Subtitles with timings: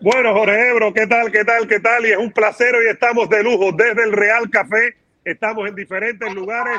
[0.00, 1.32] Bueno, Jorge Ebro, ¿qué tal?
[1.32, 1.66] ¿Qué tal?
[1.66, 2.04] ¿Qué tal?
[2.04, 6.34] Y es un placer, hoy estamos de lujo desde el Real Café, estamos en diferentes
[6.34, 6.78] lugares.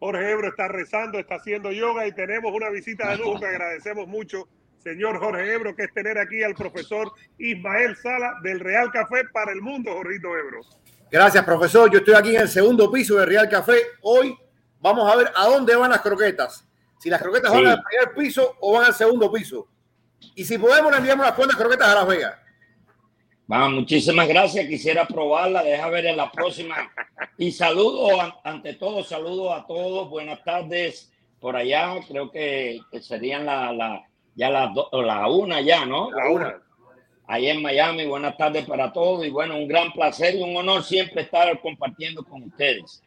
[0.00, 4.08] Jorge Ebro está rezando, está haciendo yoga y tenemos una visita de lujo que agradecemos
[4.08, 4.48] mucho,
[4.82, 9.52] señor Jorge Ebro, que es tener aquí al profesor Ismael Sala del Real Café para
[9.52, 10.60] el mundo, Jorrito Ebro.
[11.12, 11.88] Gracias, profesor.
[11.92, 13.78] Yo estoy aquí en el segundo piso del Real Café.
[14.02, 14.36] Hoy
[14.80, 16.68] vamos a ver a dónde van las croquetas.
[16.98, 19.68] Si las croquetas van al primer piso o van al segundo piso.
[20.34, 22.47] Y si podemos, le enviamos las cuentas croquetas a Las Vegas.
[23.48, 24.66] Vamos, muchísimas gracias.
[24.66, 25.62] Quisiera probarla.
[25.62, 26.76] Deja ver en la próxima.
[27.38, 28.10] Y saludo,
[28.44, 30.10] ante todo, saludo a todos.
[30.10, 31.94] Buenas tardes por allá.
[32.06, 36.10] Creo que, serían la, la, ya las dos, la una ya, ¿no?
[36.10, 36.60] La una.
[37.26, 38.04] Ahí en Miami.
[38.04, 39.24] Buenas tardes para todos.
[39.24, 43.02] Y bueno, un gran placer y un honor siempre estar compartiendo con ustedes.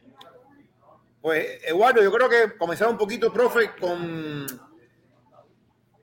[1.20, 4.44] Pues, Eduardo, yo creo que comenzar un poquito, profe, con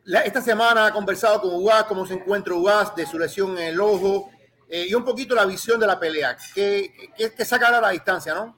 [0.05, 3.79] esta semana ha conversado con Ugas, cómo se encuentra Ugas de su lesión en el
[3.79, 4.29] ojo
[4.69, 6.37] eh, y un poquito la visión de la pelea.
[6.53, 8.55] ¿Qué, qué, qué a la distancia, no?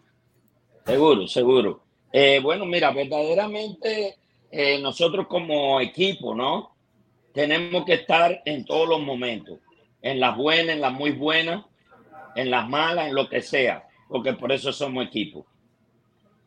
[0.86, 1.84] Seguro, seguro.
[2.12, 4.18] Eh, bueno, mira, verdaderamente
[4.52, 6.76] eh, nosotros como equipo, ¿no?
[7.34, 9.60] Tenemos que estar en todos los momentos,
[10.02, 11.66] en las buenas, en las muy buenas,
[12.36, 15.46] en las malas, en lo que sea, porque por eso somos equipo.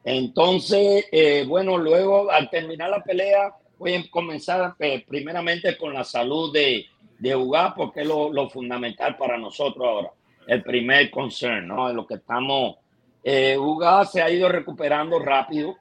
[0.04, 1.06] Entonces,
[1.48, 6.86] bueno, luego al terminar la pelea, voy a comenzar eh, primeramente con la salud de,
[7.18, 10.10] de UGA, porque es lo, fundamental para nosotros ahora.
[10.46, 11.92] El primer concern, ¿no?
[11.92, 12.76] lo que estamos.
[13.22, 15.76] Eh, UGA se ha ido recuperando rápido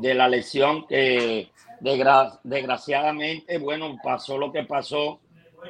[0.00, 5.20] de la lesión que desgraciadamente, bueno, pasó lo que pasó.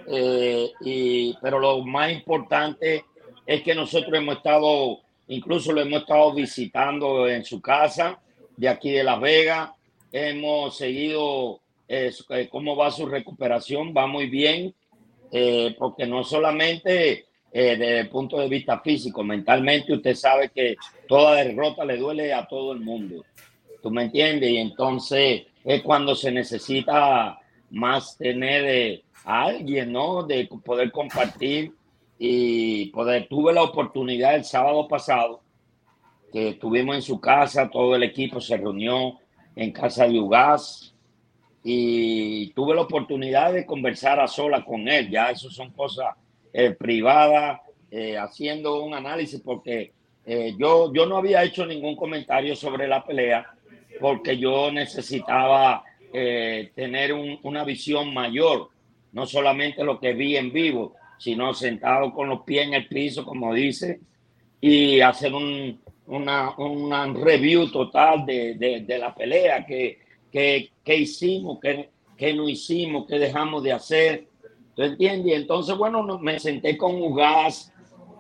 [0.09, 3.05] Eh, y, pero lo más importante
[3.47, 4.99] es que nosotros hemos estado,
[5.29, 8.19] incluso lo hemos estado visitando en su casa
[8.57, 9.71] de aquí de Las Vegas
[10.15, 12.13] hemos seguido eh,
[12.49, 14.73] cómo va su recuperación, va muy bien,
[15.33, 20.77] eh, porque no solamente eh, desde el punto de vista físico, mentalmente usted sabe que
[21.09, 23.25] toda derrota le duele a todo el mundo,
[23.83, 24.51] ¿tú me entiendes?
[24.51, 30.23] Y entonces es cuando se necesita más tener a alguien, ¿no?
[30.23, 31.73] De poder compartir
[32.21, 35.41] y poder, tuve la oportunidad el sábado pasado,
[36.33, 39.19] que estuvimos en su casa, todo el equipo se reunió,
[39.57, 40.95] en casa de Ugas
[41.63, 45.11] y tuve la oportunidad de conversar a sola con él.
[45.11, 46.15] Ya eso son cosas
[46.53, 47.61] eh, privadas,
[47.91, 49.93] eh, haciendo un análisis porque
[50.27, 53.47] eh, yo, yo no había hecho ningún comentario sobre la pelea
[54.01, 58.69] porque yo necesitaba tener una visión mayor,
[59.11, 63.25] no solamente lo que vi en vivo, sino sentado con los pies en el piso,
[63.25, 63.99] como dice,
[64.61, 68.55] y hacer un, una, una review total de,
[68.87, 69.99] de, la pelea, que,
[70.31, 74.27] que, que hicimos, que, que, no hicimos, que dejamos de hacer.
[74.75, 75.35] ¿Tú entiendes?
[75.35, 77.73] Entonces, bueno, me senté con Ugas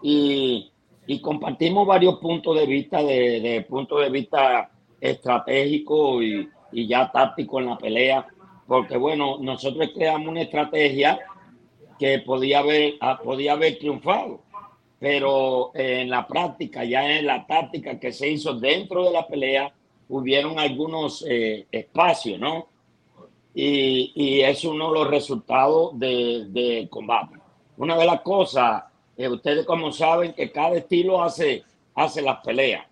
[0.03, 0.71] y,
[1.06, 7.11] y compartimos varios puntos de vista, de, de punto de vista estratégico y, y ya
[7.11, 8.27] táctico en la pelea,
[8.67, 11.21] porque bueno, nosotros creamos una estrategia
[11.99, 14.44] que podía haber, podía haber triunfado
[15.04, 19.70] pero en la práctica, ya en la táctica que se hizo dentro de la pelea,
[20.09, 22.69] hubieron algunos eh, espacios, ¿no?
[23.54, 27.37] Y, y, es uno de los resultados de combate.
[27.76, 28.84] Una de las cosas,
[29.19, 31.64] eh, ustedes como saben, que cada estilo hace,
[31.94, 32.87] hace las peleas.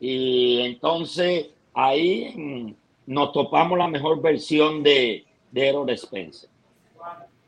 [0.00, 2.74] Y entonces ahí
[3.06, 6.50] nos topamos la mejor versión de, de Errol Spencer.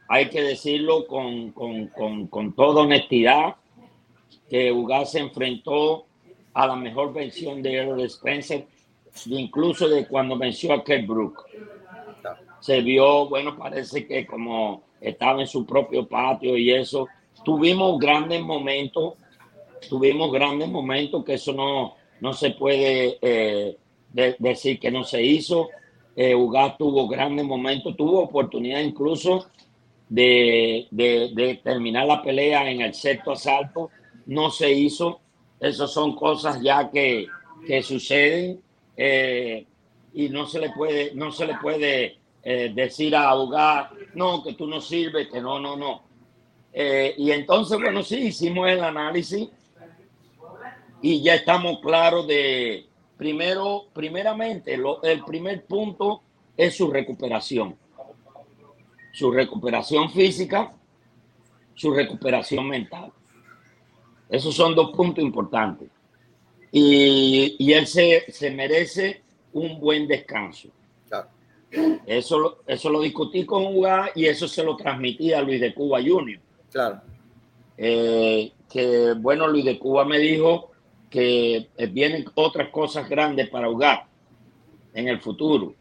[0.09, 3.57] Hay que decirlo con, con, con, con toda honestidad
[4.53, 6.05] que Ugas se enfrentó
[6.53, 8.67] a la mejor versión de Errol Spencer,
[9.25, 11.45] incluso de cuando venció a Kurt Brook.
[12.61, 17.09] Se vio, bueno, parece que como estaba en su propio patio y eso,
[17.43, 19.15] tuvimos grandes momentos,
[19.89, 23.79] tuvimos grandes momentos que eso no, no se puede eh,
[24.39, 25.71] decir que no se hizo.
[26.15, 29.47] Eh, Ugas tuvo grandes momentos, tuvo oportunidad incluso
[30.11, 33.89] de, de, de terminar la pelea en el sexto asalto
[34.27, 35.21] no se hizo.
[35.61, 37.27] Esas son cosas ya que,
[37.67, 38.61] que suceden
[38.97, 39.67] eh,
[40.15, 44.55] y no se le puede, no se le puede eh, decir a abogar, no, que
[44.55, 46.03] tú no sirves, que no, no, no.
[46.73, 49.49] Eh, y entonces, bueno, sí, hicimos el análisis
[51.01, 52.87] y ya estamos claros de,
[53.17, 56.23] primero, primeramente, lo, el primer punto
[56.57, 57.77] es su recuperación.
[59.13, 60.73] Su recuperación física,
[61.75, 63.13] su recuperación mental.
[64.33, 65.89] Esos son dos puntos importantes.
[66.73, 69.21] Y, y él se, se, merece
[69.53, 70.71] un buen descanso.
[72.07, 75.75] Eso lo, eso lo discutí con Ugas y eso se lo transmití a Luis de
[75.75, 76.41] Cuba Junior.
[76.71, 77.01] Claro.
[77.77, 80.71] Eh, que bueno, Luis de Cuba me dijo
[81.09, 84.01] que vienen otras cosas grandes para Ugas
[84.95, 85.75] en el futuro,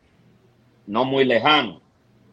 [0.87, 1.81] no muy lejano.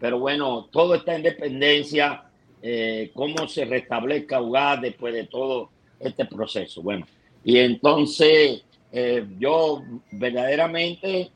[0.01, 2.25] Pero bueno, todo está en dependencia,
[2.63, 6.83] eh, cómo se restablezca UGAS después de todo este proceso.
[6.83, 7.07] Bueno,
[7.45, 8.63] y entonces
[8.93, 11.31] eh, yo verdaderamente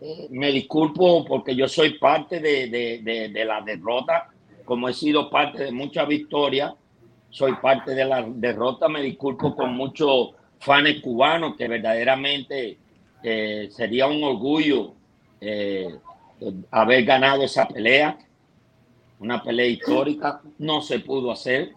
[0.00, 4.28] eh, me disculpo porque yo soy parte de, de, de, la derrota,
[4.64, 6.74] como he sido parte de muchas victorias,
[7.30, 12.78] soy parte de la derrota, me disculpo con muchos fans cubanos que verdaderamente
[13.70, 14.94] sería un orgullo
[16.70, 18.18] haber ganado esa pelea,
[19.20, 21.72] una pelea histórica, no se pudo hacer,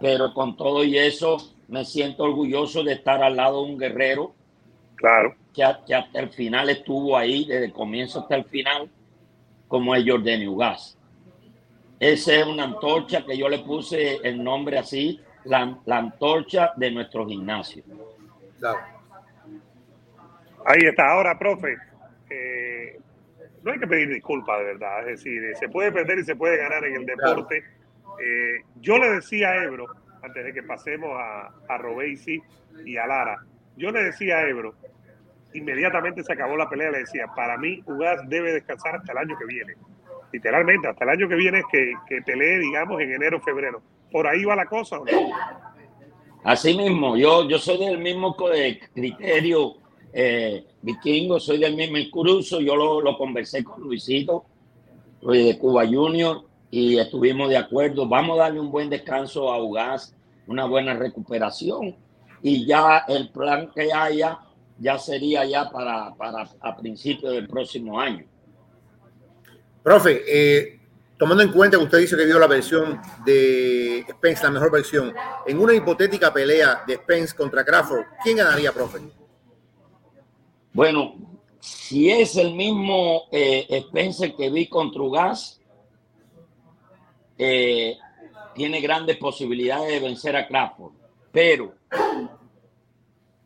[0.00, 1.36] pero con todo y eso
[1.68, 4.34] me siento orgulloso de estar al lado de un guerrero.
[4.96, 5.34] Claro.
[5.54, 8.90] Que, hasta el final estuvo ahí, desde el comienzo hasta el final,
[9.68, 10.96] como es Jordan Ugas.
[11.98, 16.90] Esa es una antorcha que yo le puse el nombre así, la, la antorcha de
[16.90, 17.84] nuestro gimnasio.
[18.58, 18.78] Claro.
[20.64, 21.10] Ahí está.
[21.10, 21.76] Ahora, profe,
[22.30, 22.98] eh,
[23.62, 26.56] no hay que pedir disculpas de verdad, es decir, se puede perder y se puede
[26.56, 27.64] ganar en el deporte.
[28.20, 29.86] Eh, yo le decía a Ebro,
[30.22, 32.40] antes de que pasemos a, a Robesi
[32.84, 33.44] y a Lara,
[33.76, 34.74] yo le decía a Ebro,
[35.54, 39.36] inmediatamente se acabó la pelea, le decía, para mí Ugas debe descansar hasta el año
[39.38, 39.74] que viene.
[40.32, 43.82] Literalmente, hasta el año que viene es que, que pelee, digamos, en enero, febrero.
[44.12, 45.30] ¿Por ahí va la cosa o no?
[46.44, 49.76] Así mismo, yo, yo soy del mismo criterio
[50.12, 54.44] eh, vikingo, soy del mismo cruzo, yo lo, lo, conversé con Luisito,
[55.22, 59.62] Luis de Cuba Junior, y estuvimos de acuerdo, vamos a darle un buen descanso a
[59.62, 60.14] Ugas,
[60.46, 61.96] una buena recuperación,
[62.42, 64.38] y ya el plan que haya
[64.80, 68.24] ya sería ya para, para a principios del próximo año.
[69.82, 70.80] Profe, eh,
[71.18, 75.12] tomando en cuenta que usted dice que vio la versión de Spence, la mejor versión,
[75.46, 79.00] en una hipotética pelea de Spence contra Crawford, ¿quién ganaría, profe?
[80.72, 81.14] Bueno,
[81.60, 85.59] si es el mismo eh, Spencer que vi con Trugas,
[87.42, 87.96] eh,
[88.54, 90.92] tiene grandes posibilidades de vencer a Crawford,
[91.32, 91.72] pero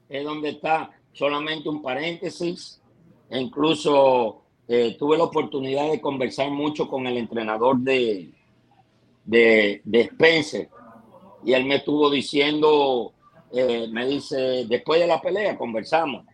[0.08, 2.80] es donde está solamente un paréntesis.
[3.30, 8.32] E incluso eh, tuve la oportunidad de conversar mucho con el entrenador de,
[9.24, 10.68] de, Spencer
[11.44, 13.12] y él me estuvo diciendo,
[13.52, 16.24] eh, me dice, después de la pelea conversamos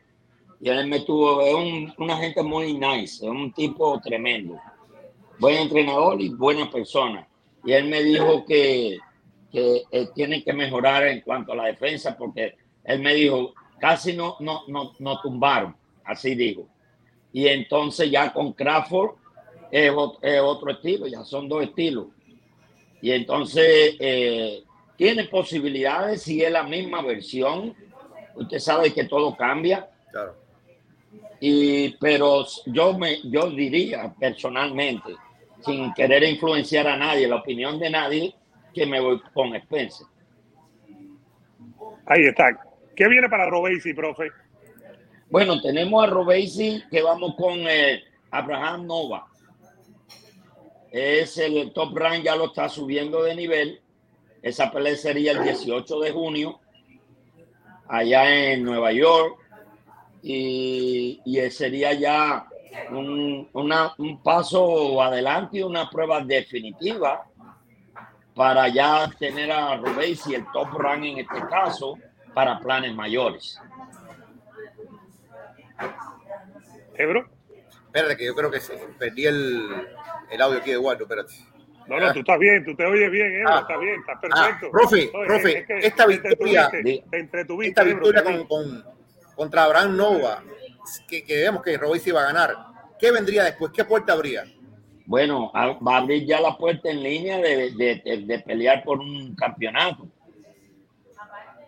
[0.63, 4.57] y él me tuvo, es un, una gente muy nice, es un tipo tremendo,
[5.39, 7.27] buen entrenador y buena persona.
[7.65, 8.99] Y él me dijo que,
[9.53, 12.55] que eh, tiene que mejorar en cuanto a la defensa, porque
[12.85, 16.69] él me dijo, casi no, no, no, no tumbaron, así dijo.
[17.33, 19.17] Y entonces ya con Crawford
[19.71, 22.07] es, otro estilo, ya son dos estilos.
[23.03, 24.63] Y entonces eh,
[24.97, 27.75] tiene posibilidades si es la misma versión.
[28.35, 29.89] Usted sabe que todo cambia.
[30.11, 30.35] Claro.
[31.41, 35.15] Y, pero yo, me, yo diría personalmente,
[35.65, 38.35] sin querer influenciar a nadie, la opinión de nadie,
[38.73, 40.07] que me voy con Spencer.
[42.07, 42.61] Ahí está.
[42.95, 44.31] ¿Qué viene para Robesi, profe?
[45.31, 49.27] Bueno, tenemos a Robesi que vamos con eh, Abraham Nova.
[50.91, 53.81] Es el top rank, ya lo está subiendo de nivel.
[54.43, 56.61] Esa pelea sería el 18 de junio,
[57.87, 59.39] allá en Nueva York
[60.23, 62.50] y, y sería ya
[62.91, 67.27] un, una, un paso adelante y una prueba definitiva
[68.35, 71.99] para ya tener a Rubéis y el top rank en este caso
[72.35, 73.61] para planes mayores.
[76.95, 77.29] Ebro.
[77.87, 79.89] Espérate, que yo creo que se perdí el,
[80.31, 81.35] el audio aquí de Eduardo, espérate.
[81.89, 84.21] No, no, tú estás bien, tú te oyes bien, Ebro, ah, está bien, está ah,
[84.21, 84.67] perfecto.
[84.67, 86.71] Ah, profe, no, profe, es que esta victoria,
[87.11, 88.85] esta victoria con, con
[89.35, 90.43] contra Abraham Nova,
[91.09, 92.57] que, que vemos que Robéis iba a ganar,
[92.99, 93.73] ¿qué vendría después?
[93.73, 94.45] ¿Qué puerta habría?
[95.11, 99.35] Bueno, va a abrir ya la puerta en línea de, de, de, pelear por un
[99.35, 100.07] campeonato.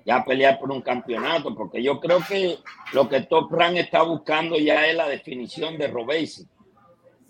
[0.07, 2.59] Ya pelear por un campeonato, porque yo creo que
[2.93, 6.47] lo que Top Rank está buscando ya es la definición de Robesi.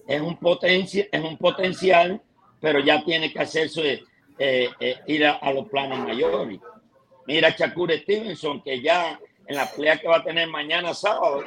[0.07, 2.21] Es un, potencia, es un potencial,
[2.61, 4.03] pero ya tiene que hacerse
[4.39, 6.61] eh, eh, ir a, a, los planos mayores.
[7.27, 9.19] Mira Shakur Stevenson, que ya
[9.53, 11.45] en la pelea que va a tener mañana sábado,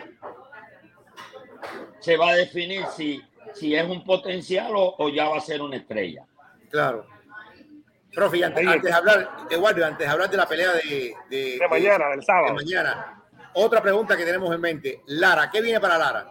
[2.00, 3.20] se va a definir si,
[3.54, 6.24] si es un potencial o, ya va a ser una estrella.
[6.70, 7.08] Claro.
[8.14, 11.68] Profe, antes, antes, de hablar, Eduardo, antes de hablar de la pelea de, de, de
[11.68, 12.48] mañana, del sábado.
[12.50, 15.02] De mañana, otra pregunta que tenemos en mente.
[15.08, 16.28] Lara, ¿qué viene para Lara?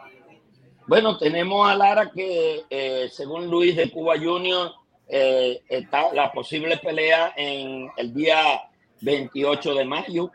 [0.87, 4.73] Bueno, tenemos a Lara que, eh, según Luis de Cuba Junior,
[5.09, 8.63] eh, está la posible pelea en el día
[9.01, 10.31] 28 de mayo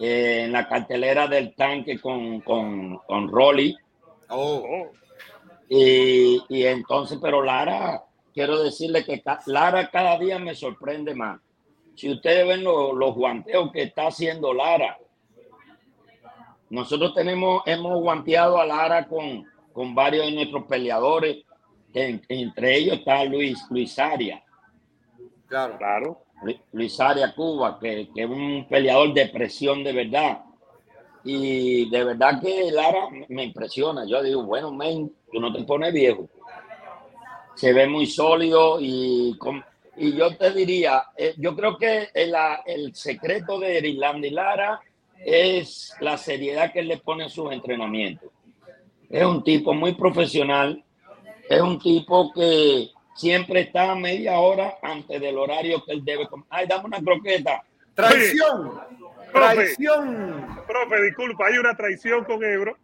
[0.00, 3.76] eh, en la cartelera del tanque con, con, con Rolly.
[4.28, 4.64] Oh.
[4.68, 4.90] Oh,
[5.68, 8.02] Y, y entonces, pero Lara,
[8.34, 11.40] quiero decirle que ca- Lara cada día me sorprende más.
[11.94, 14.98] Si ustedes ven lo- los guanteos que está haciendo Lara,
[16.70, 21.44] nosotros tenemos, hemos guanteado a Lara con, con varios de nuestros peleadores,
[21.92, 24.42] que en- entre ellos está Luis, Luis Aria,
[25.46, 25.78] Claro.
[25.78, 26.22] claro.
[26.42, 30.42] Lu- Luis Aria Cuba, que, es un peleador de presión de verdad.
[31.24, 34.04] Y de verdad que Lara me- impresiona.
[34.06, 36.28] Yo digo, bueno, men, tú no te pones viejo.
[37.54, 39.64] Se ve muy sólido y, con-
[39.96, 42.34] y yo te diría, eh, yo creo que el,
[42.66, 44.80] el secreto de Irlanda y Lara
[45.24, 48.30] es la seriedad que él le pone en sus entrenamientos.
[49.08, 50.84] Es un tipo muy profesional,
[51.48, 56.28] es un tipo que siempre está a media hora antes del horario que él debe
[56.28, 56.46] comer.
[56.50, 57.64] Ay, dame una croqueta.
[57.94, 58.80] Traición.
[59.32, 59.54] Profe.
[59.54, 60.46] Traición.
[60.66, 62.76] Profe, disculpa, hay una traición con Ebro.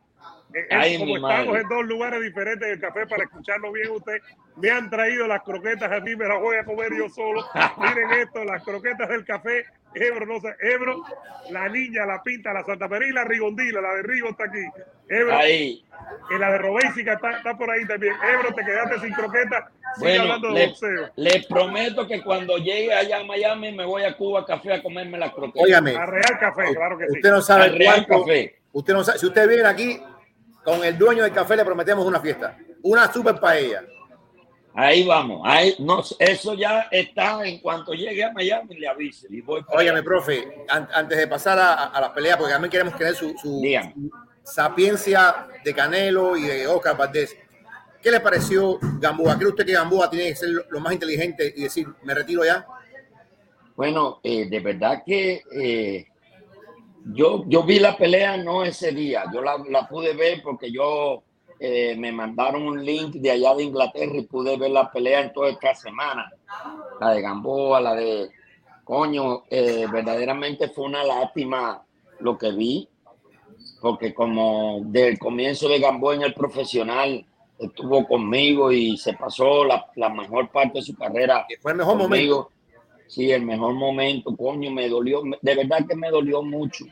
[0.55, 1.61] Eh, eh, Ay, como estamos madre.
[1.63, 4.19] en dos lugares diferentes del café para escucharlo bien usted,
[4.57, 7.43] me han traído las croquetas a mí, me las voy a comer yo solo.
[7.79, 9.65] Miren esto, las croquetas del café.
[9.95, 11.03] Ebro, no sé, Ebro,
[11.51, 14.65] la niña, la pinta, la Santa María y la Rigondila, la de Rigo está aquí.
[15.07, 15.85] Ebro, Ahí.
[16.35, 18.15] y la de Robésica está, está por ahí también.
[18.35, 19.71] Ebro, te quedaste sin croqueta.
[19.97, 21.47] Sigue Bueno, hablando de le, boxeo.
[21.47, 25.33] prometo que cuando llegue allá a Miami me voy a Cuba Café a comerme las
[25.35, 25.63] croquetas.
[25.63, 27.17] Óigame, A Real Café, claro que sí.
[27.17, 28.25] usted no sabe Real cuánto.
[28.27, 28.57] Café.
[28.73, 29.19] Usted no sabe.
[29.19, 30.03] Si usted viene aquí
[30.65, 32.57] con el dueño del café, le prometemos una fiesta.
[32.83, 33.85] Una super paella.
[34.75, 35.43] Ahí vamos.
[35.45, 37.45] Ahí, no, eso ya está.
[37.47, 39.27] En cuanto llegue a Miami, le aviso.
[39.29, 39.63] Y voy
[40.03, 43.61] profe, an- antes de pasar a, a las peleas, porque también queremos tener su, su
[44.43, 47.37] sapiencia de Canelo y de Oscar Valdés.
[48.03, 49.37] ¿Qué le pareció Gamboa?
[49.37, 52.45] ¿Cree usted que Gamboa tiene que ser lo- lo más inteligente y decir, me retiro
[52.45, 52.67] ya?
[53.77, 56.07] Bueno, eh, de verdad que eh,
[57.07, 59.25] yo, yo vi la pelea no ese día.
[59.33, 61.23] Yo la, la pude ver porque yo
[61.59, 65.33] eh, me mandaron un link de allá de Inglaterra y pude ver la pelea en
[65.33, 66.31] toda esta semana.
[67.01, 68.31] La de Gamboa, la de
[68.85, 71.83] coño, eh, verdaderamente fue una lástima
[72.21, 72.89] lo que vi,
[73.81, 77.25] porque como del comienzo de Gamboa en el profesional
[77.59, 81.79] estuvo conmigo y se pasó la, la mejor parte de su carrera Que fue el
[81.79, 82.51] mejor momento.
[83.13, 86.87] Sí, el mejor momento, coño, me dolió, de verdad que me dolió mucho,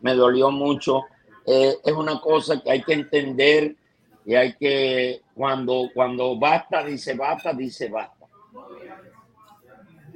[0.00, 1.06] me dolió mucho.
[1.44, 3.74] Eh, es una cosa que hay que entender
[4.24, 8.26] y hay que, cuando, cuando basta, dice basta, dice basta.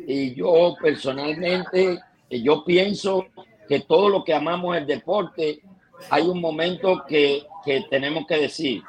[0.07, 1.99] Y yo personalmente,
[2.31, 3.27] eh, yo pienso
[3.69, 5.63] que todo lo que amamos el deporte,
[6.11, 8.85] hay un momento que, que tenemos que decir,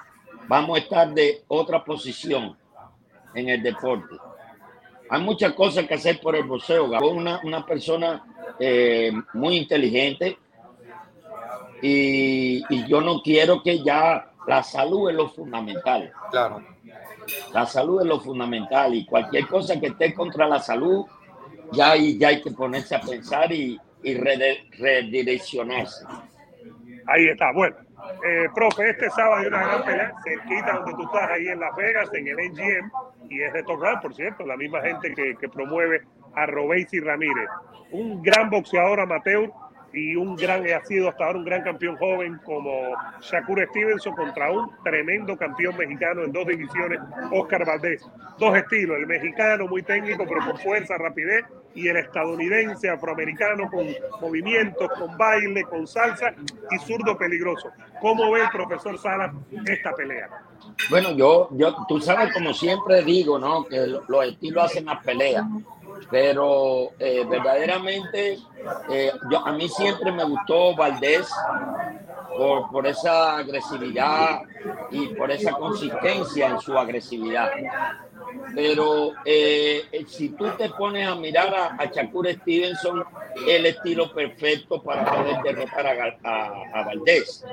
[0.48, 2.56] vamos a estar de otra posición
[3.34, 4.16] en el deporte.
[5.12, 6.88] Hay muchas cosas que hacer por el boxeo.
[6.90, 8.24] Gabo es una, una persona
[8.58, 10.38] eh, muy inteligente
[11.82, 16.14] y, y yo no quiero que ya la salud es lo fundamental.
[16.32, 16.64] Claro.
[17.54, 21.06] La salud es lo fundamental y cualquier cosa que esté contra la salud,
[21.74, 26.06] ya hay, ya hay que ponerse a pensar y, y redireccionarse.
[27.06, 27.52] Ahí está.
[27.54, 27.76] Bueno,
[28.24, 31.76] eh, profe, este sábado hay una gran pelea cerquita donde tú estás, ahí en Las
[31.76, 32.92] Vegas, en el NGM,
[33.30, 36.02] y es de Top Rank, por cierto, la misma gente que, promueve
[36.36, 37.50] a Robéis Ramírez.
[37.92, 39.52] Un gran boxeador amateur
[39.94, 42.72] y un gran, ha sido hasta ahora un gran campeón joven como
[43.22, 47.00] Shakur Stevenson contra un tremendo campeón mexicano en dos divisiones,
[47.32, 48.02] Oscar Valdés.
[48.40, 51.46] Dos estilos, el mexicano muy técnico, pero con fuerza, rapidez,
[51.76, 53.88] y el estadounidense afroamericano con
[54.20, 56.34] movimientos, con baile, con salsa
[56.72, 57.70] y zurdo peligroso.
[58.02, 59.32] ¿Cómo ve el profesor Salas
[59.66, 60.28] esta pelea?
[60.90, 63.64] Bueno, yo, yo, tú sabes, como siempre digo, ¿no?
[63.66, 65.46] Que lo- los estilos hacen las peleas.
[66.10, 68.40] Pero eh, verdaderamente,
[68.90, 71.30] eh, yo, a mí siempre me gustó Valdés
[72.38, 74.42] por, por esa agresividad
[74.90, 77.50] y por esa consistencia en su agresividad.
[78.56, 83.04] Pero eh, eh, si tú te pones a mirar a, a Shakur Stevenson,
[83.48, 87.46] el estilo perfecto para poder derrotar a, a- a Valdés.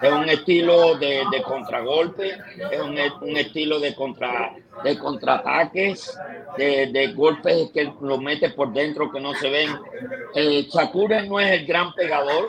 [0.00, 2.36] Es un estilo de, de contragolpe,
[2.70, 6.18] es un, un estilo de, contra, de contraataques,
[6.56, 9.70] de, de golpes que lo mete por dentro que no se ven.
[10.34, 12.48] Eh, Shakur no es el gran pegador,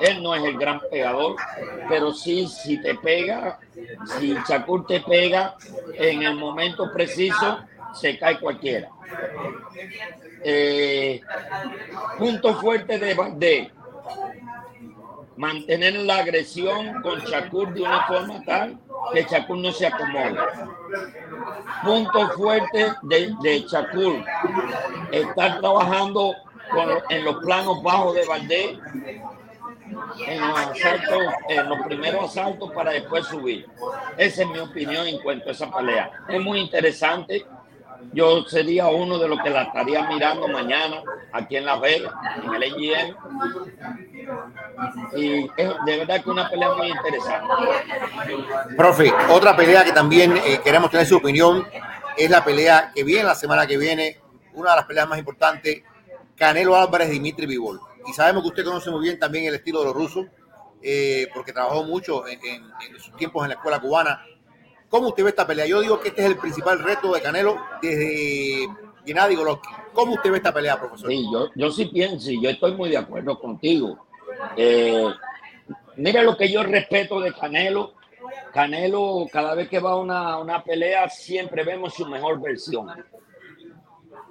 [0.00, 1.36] él no es el gran pegador,
[1.88, 3.58] pero sí, si te pega,
[4.18, 5.56] si Shakur te pega
[5.94, 7.60] en el momento preciso,
[7.94, 8.88] se cae cualquiera.
[10.44, 11.20] Eh,
[12.18, 13.68] punto fuerte de Valdés.
[15.36, 18.78] mantener la agresión con Shakur de una forma tal
[19.12, 20.36] que Shakur no se acomode.
[21.84, 24.24] Punto fuerte de, de Shakur,
[25.10, 26.34] estar trabajando
[27.10, 28.78] en los planos bajos de Valdés,
[30.26, 33.66] en los asaltos, en los primeros asaltos para después subir.
[34.16, 36.10] Esa es mi opinión en cuanto a esa pelea.
[36.28, 37.44] Es muy interesante
[38.12, 42.54] yo sería uno de los que la estaría mirando mañana aquí en La Vega, en
[42.54, 43.16] el AGM.
[45.16, 47.48] Y es de verdad que una pelea muy interesante.
[48.76, 51.66] Profe, otra pelea que también eh, queremos tener su opinión
[52.16, 54.18] es la pelea que viene la semana que viene,
[54.54, 55.82] una de las peleas más importantes,
[56.36, 57.80] Canelo Álvarez Dimitri Vivol.
[58.06, 60.26] Y sabemos que usted conoce muy bien también el estilo de los rusos,
[60.82, 64.22] eh, porque trabajó mucho en, en sus tiempos en la escuela cubana
[64.92, 65.64] ¿Cómo usted ve esta pelea?
[65.64, 68.68] Yo digo que este es el principal reto de Canelo desde
[69.06, 69.74] Gennady Golovkin.
[69.94, 71.08] ¿Cómo usted ve esta pelea, profesor?
[71.08, 74.06] Sí, yo, yo sí pienso y yo estoy muy de acuerdo contigo.
[74.54, 75.08] Eh,
[75.96, 77.94] mira lo que yo respeto de Canelo.
[78.52, 82.90] Canelo, cada vez que va a una, una pelea, siempre vemos su mejor versión.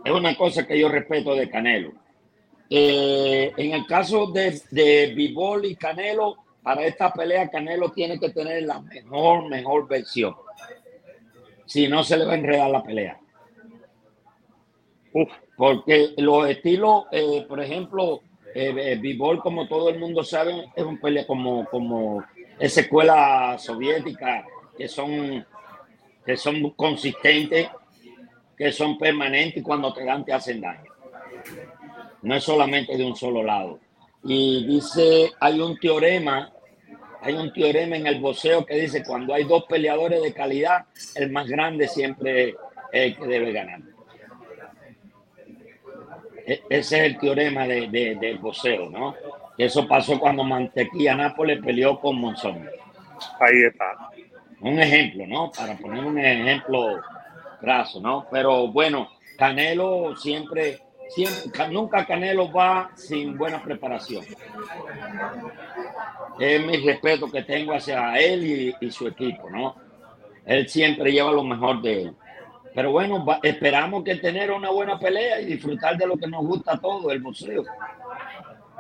[0.06, 1.92] Es una cosa que yo respeto de Canelo.
[2.74, 8.30] Eh, en el caso de, de Bivol y Canelo, para esta pelea Canelo tiene que
[8.30, 10.34] tener la mejor, mejor versión
[11.72, 13.18] si no se le va a enredar la pelea.
[15.56, 18.22] Porque los estilos, eh, por ejemplo,
[18.54, 22.26] eh, eh como todo el mundo sabe, es un pelea como, como
[22.60, 24.46] esa escuela soviética
[24.78, 25.46] que son,
[26.26, 27.70] que son consistentes,
[28.58, 30.91] que son permanentes y cuando te dan te hacen daño.
[32.22, 33.80] No es solamente de un solo lado.
[34.24, 36.52] Y dice, hay un teorema
[37.24, 41.32] hay un teorema en el boxeo que dice cuando hay dos peleadores de calidad, el
[41.32, 42.56] más grande siempre es
[42.92, 43.80] el que debe ganar.
[46.48, 47.88] E, ese es el teorema de,
[48.20, 49.16] del boxeo, ¿no?
[49.56, 52.68] Eso pasó cuando Mantequilla Nápoles peleó con Monzón.
[53.40, 54.10] Ahí está.
[54.62, 55.52] Un ejemplo, ¿no?
[55.52, 57.00] Para poner un ejemplo
[57.62, 58.26] graso, ¿no?
[58.32, 60.80] Pero bueno, Canelo siempre,
[61.72, 64.24] nunca Canelo va sin buena preparación
[66.42, 69.76] es mi respeto que tengo hacia él y, su equipo, ¿no?
[70.46, 72.16] Él siempre lleva lo mejor de él.
[72.74, 76.74] Pero bueno, esperamos que tener una buena pelea y disfrutar de lo que nos gusta
[76.74, 77.64] a todos, el museo.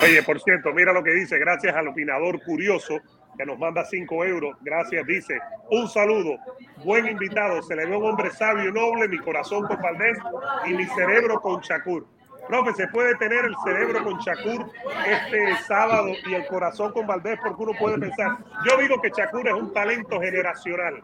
[0.01, 2.99] Oye, por cierto, mira lo que dice, gracias al opinador curioso
[3.37, 4.57] que nos manda 5 euros.
[4.61, 5.39] Gracias, dice.
[5.69, 6.37] Un saludo,
[6.83, 7.61] buen invitado.
[7.61, 10.17] Se le ve un hombre sabio y noble, mi corazón con Valdés
[10.65, 12.07] y mi cerebro con Shakur.
[12.51, 14.69] Profe, ¿se puede tener el cerebro con Shakur
[15.07, 17.39] este sábado y el corazón con Valdés?
[17.41, 21.01] Porque uno puede pensar, yo digo que Shakur es un talento generacional,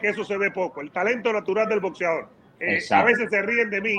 [0.00, 2.30] que eso se ve poco, el talento natural del boxeador.
[2.60, 3.96] Eh, a veces se ríen de mí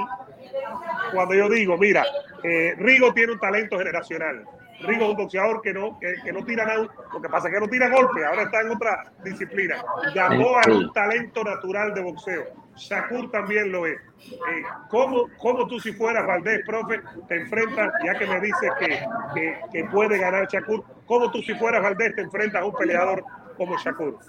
[1.14, 2.04] cuando yo digo, mira,
[2.44, 4.44] eh, Rigo tiene un talento generacional.
[4.82, 7.60] Rigo es un boxeador que no, que, no tira nada, lo que pasa es que
[7.60, 9.84] no tira golpe, ahora está en otra disciplina.
[10.14, 12.44] Llamó a un talento natural de boxeo.
[12.76, 13.98] Shakur también lo es.
[13.98, 19.58] Eh, ¿cómo, ¿cómo, tú si fueras Valdés, profe, te enfrentas, ya que me dices que,
[19.72, 23.24] que, puede ganar Shakur, ¿cómo tú si fueras Valdés te enfrentas a un peleador
[23.58, 24.20] como Shakur?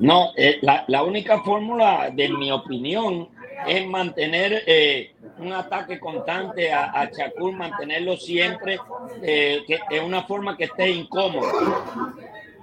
[0.00, 3.28] No, eh, la, la, única fórmula, de mi opinión,
[3.66, 8.78] es mantener eh, un ataque constante a, a Shakur, mantenerlo siempre
[9.22, 11.46] eh, que, en una forma que esté incómodo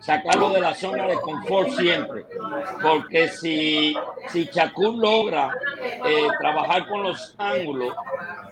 [0.06, 2.26] sacarlo de la zona de confort siempre,
[2.82, 3.96] porque si,
[4.30, 5.52] si Shakur logra
[6.06, 7.96] eh, trabajar con los ángulos,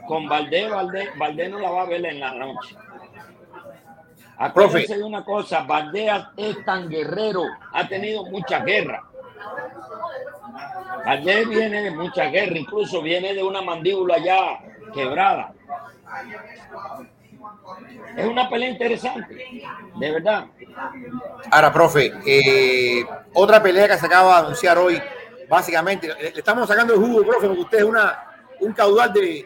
[0.07, 0.69] con Valdés,
[1.15, 2.75] Valdés, no la va a ver en la noche.
[4.37, 9.03] Acuérdense de una cosa, Valdés es tan guerrero, ha tenido mucha guerra.
[11.05, 14.59] Valdés viene de mucha guerra, incluso viene de una mandíbula ya
[14.93, 15.53] quebrada.
[18.15, 19.63] Es una pelea interesante,
[19.95, 20.45] de verdad.
[21.51, 25.01] Ahora, profe, eh, otra pelea que se acaba de anunciar hoy,
[25.49, 28.27] básicamente, le, estamos sacando el jugo, profe, porque usted es una,
[28.59, 29.45] un caudal de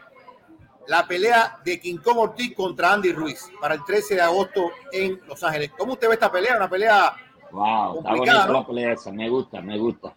[0.88, 5.22] la pelea de King Kong Ortiz contra Andy Ruiz para el 13 de agosto en
[5.28, 5.72] Los Ángeles.
[5.78, 6.56] ¿Cómo usted ve esta pelea?
[6.56, 7.14] Una pelea.
[7.52, 10.14] Wow, está bonita la pelea esa, me gusta, me gusta.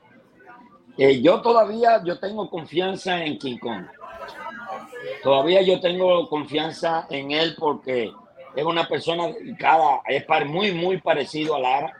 [0.98, 3.86] Eh, yo todavía yo tengo confianza en King Kong.
[5.22, 8.12] Todavía yo tengo confianza en él porque
[8.54, 11.96] es una persona dedicada, es muy, muy parecido a Lara.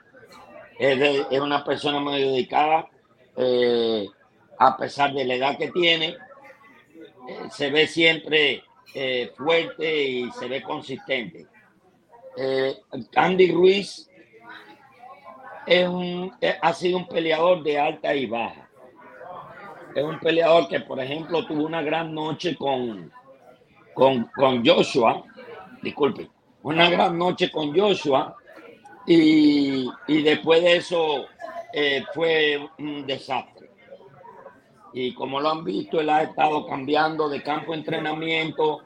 [0.79, 2.89] Es, una persona muy dedicada,
[3.37, 4.07] eh,
[4.59, 6.17] a pesar de la edad que tiene.
[7.29, 8.65] Eh, se ve siempre
[9.37, 10.63] fuerte y se ve
[12.37, 12.77] Eh,
[13.17, 14.10] Andy Ruiz
[15.67, 18.69] es un, ha sido un peleador de alta y baja.
[19.95, 23.13] Es un peleador que, por ejemplo, tuvo una gran noche con,
[23.95, 25.23] con, con Joshua,
[25.83, 26.29] disculpe,
[26.63, 28.37] una gran noche con Joshua
[29.07, 31.27] Y, y después de eso
[31.73, 33.71] eh, fue un desastre.
[34.93, 38.83] Y como lo han visto, él ha estado cambiando de campo de entrenamiento.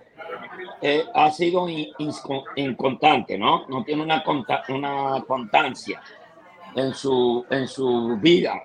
[0.80, 1.66] Eh, ha sido
[2.56, 3.66] inconstante, ¿no?
[3.68, 4.22] No tiene una,
[4.68, 6.00] una constancia
[6.74, 8.62] en su, en su vida.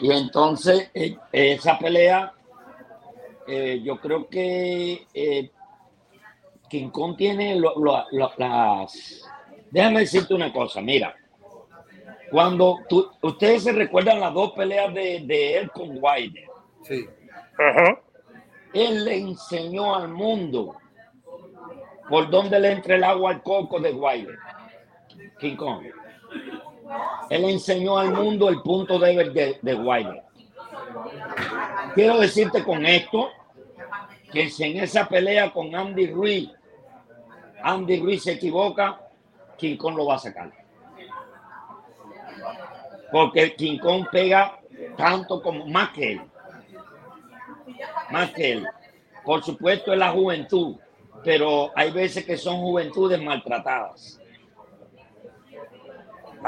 [0.00, 2.32] Y entonces eh, esa pelea,
[3.82, 5.06] yo creo que
[6.68, 9.26] King Kong tiene las...
[9.70, 11.14] Déjame decirte una cosa, mira,
[12.30, 16.46] cuando tú, ustedes se recuerdan las dos peleas de, de él con Wilder.
[16.82, 17.06] Sí.
[18.74, 20.76] Él le enseñó al mundo
[22.08, 24.38] por dónde le entra el agua al coco de Wilder.
[25.38, 25.84] King Kong.
[27.30, 30.22] Él enseñó al mundo el punto débil de, de Wilder.
[31.94, 33.30] Quiero decirte con esto
[34.32, 36.50] que si en esa pelea con Andy Ruiz,
[37.62, 39.00] Andy Ruiz se equivoca,
[39.56, 40.50] King Kong lo va a sacar
[43.10, 44.58] porque King Kong pega
[44.96, 46.20] tanto como más que él.
[48.10, 48.66] Más que él.
[49.24, 50.76] Por supuesto es la juventud,
[51.24, 54.17] pero hay veces que son juventudes maltratadas.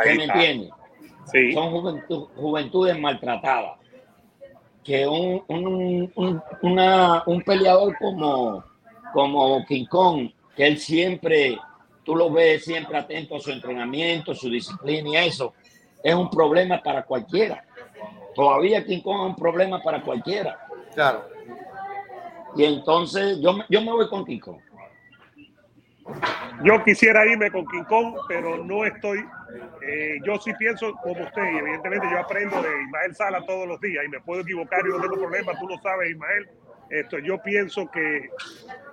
[0.02, 0.70] ¿Qué me entiendes?
[1.30, 1.52] Sí.
[1.52, 2.00] Son
[2.36, 3.78] juventudes maltratadas.
[4.82, 6.42] Que un, un,
[7.26, 8.64] un peleador como,
[9.12, 11.58] como King Kong, que él siempre,
[12.02, 15.52] tú lo ves siempre atento a su entrenamiento, su disciplina y eso,
[16.02, 17.64] es un problema para cualquiera.
[18.34, 20.58] Todavía King Kong es un problema para cualquiera.
[20.94, 21.24] Claro.
[22.56, 24.58] Y entonces yo, yo me voy con King Kong.
[26.62, 29.24] Yo quisiera irme con King Kong, pero no estoy.
[29.82, 33.80] Eh, yo sí pienso como usted, y evidentemente yo aprendo de Ismael Sala todos los
[33.80, 36.48] días y me puedo equivocar y no tengo problema, tú lo sabes, Ismael.
[36.90, 38.30] Esto, yo pienso que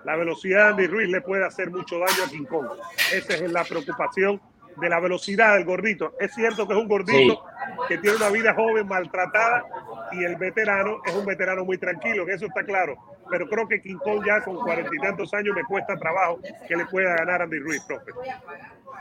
[0.06, 2.68] la velocidad de Andy Ruiz le puede hacer mucho daño a King Kong.
[3.12, 4.40] Esa es la preocupación
[4.80, 6.14] de la velocidad del gordito.
[6.20, 7.44] Es cierto que es un gordito
[7.88, 9.66] que tiene una vida joven maltratada
[10.12, 12.96] y el veterano es un veterano muy tranquilo, que eso está claro.
[13.30, 16.76] Pero creo que King Kong ya con cuarenta y tantos años me cuesta trabajo que
[16.76, 18.12] le pueda ganar a Andy Ruiz, profe.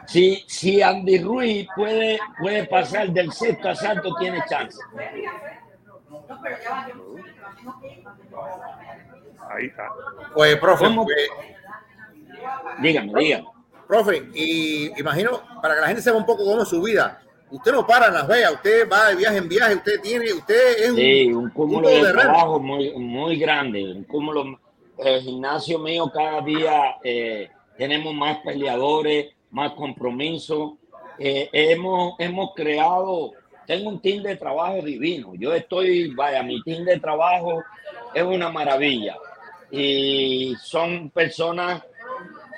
[0.07, 4.79] Si, si Andy Ruiz puede, puede pasar del sexto asalto, tiene chance.
[9.51, 9.89] Ahí está.
[10.35, 11.29] Pues, profe, pues,
[12.79, 13.49] dígame, dígame.
[13.87, 17.73] Profe, y imagino, para que la gente sepa un poco cómo es su vida, usted
[17.73, 20.91] no para en Las Vegas, usted va de viaje en viaje, usted tiene, usted es
[21.31, 24.59] un, un cúmulo de, trabajo muy, muy grande, un cúmulo,
[24.99, 30.79] el gimnasio mío cada día eh, tenemos más peleadores, más compromiso,
[31.19, 33.33] eh, hemos, hemos creado,
[33.67, 37.63] tengo un team de trabajo divino, yo estoy, vaya, mi team de trabajo
[38.15, 39.17] es una maravilla.
[39.69, 41.83] Y son personas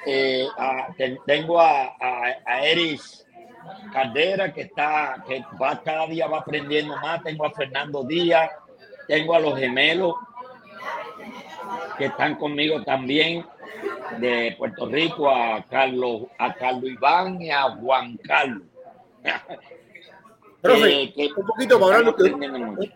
[0.07, 0.47] eh,
[1.27, 1.95] tengo a,
[2.47, 3.27] a, Eris
[3.93, 7.23] Caldera que está, que va cada día va aprendiendo más.
[7.23, 8.51] Tengo a Fernando Díaz,
[9.07, 10.15] tengo a los gemelos
[11.97, 13.45] que están conmigo también
[14.19, 18.63] de Puerto Rico, a Carlos, a Carlos Iván y a Juan Carlos.
[20.61, 22.15] Profe, un poquito para hablar,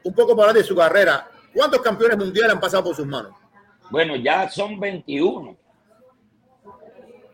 [0.05, 1.29] un poco para hablar de su carrera.
[1.55, 3.33] ¿Cuántos campeones mundiales han pasado por sus manos?
[3.91, 5.57] Bueno, ya son 21.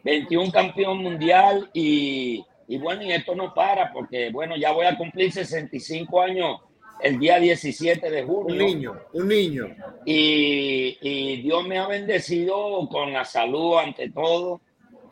[0.05, 4.97] 21 campeón mundial y, y, bueno, y esto no para porque, bueno, ya voy a
[4.97, 6.61] cumplir 65 años
[7.01, 8.45] el día 17 de junio.
[8.47, 9.77] Un niño, un niño.
[10.05, 14.61] Y, y Dios me ha bendecido con la salud ante todo.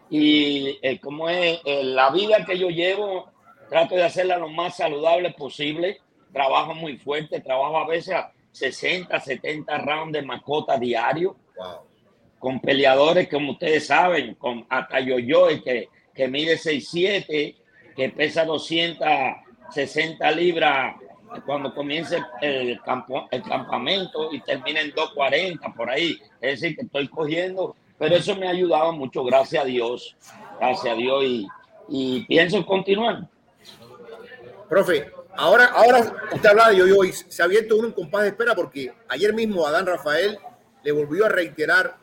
[0.08, 3.30] Y eh, como es eh, la vida que yo llevo,
[3.68, 6.00] trato de hacerla lo más saludable posible.
[6.32, 11.36] Trabajo muy fuerte, trabajo a veces a 60, 70 rounds de mascota diario.
[11.56, 11.86] Wow
[12.38, 15.16] con peleadores, como ustedes saben, con hasta yo
[15.64, 17.54] que, que mide 6'7,
[17.94, 20.96] que pesa 260 libras
[21.44, 26.18] cuando comience el, campo, el campamento y termina en 240 por ahí.
[26.40, 30.16] Es decir, que estoy cogiendo, pero eso me ha ayudado mucho, gracias a Dios.
[30.58, 31.46] Gracias a Dios y,
[31.88, 33.28] y pienso continuar.
[34.68, 35.98] Profe, ahora, ahora
[36.32, 36.86] usted habla de yo,
[37.28, 40.38] se ha abierto un compás de espera porque ayer mismo Adán Rafael
[40.82, 41.96] le volvió a reiterar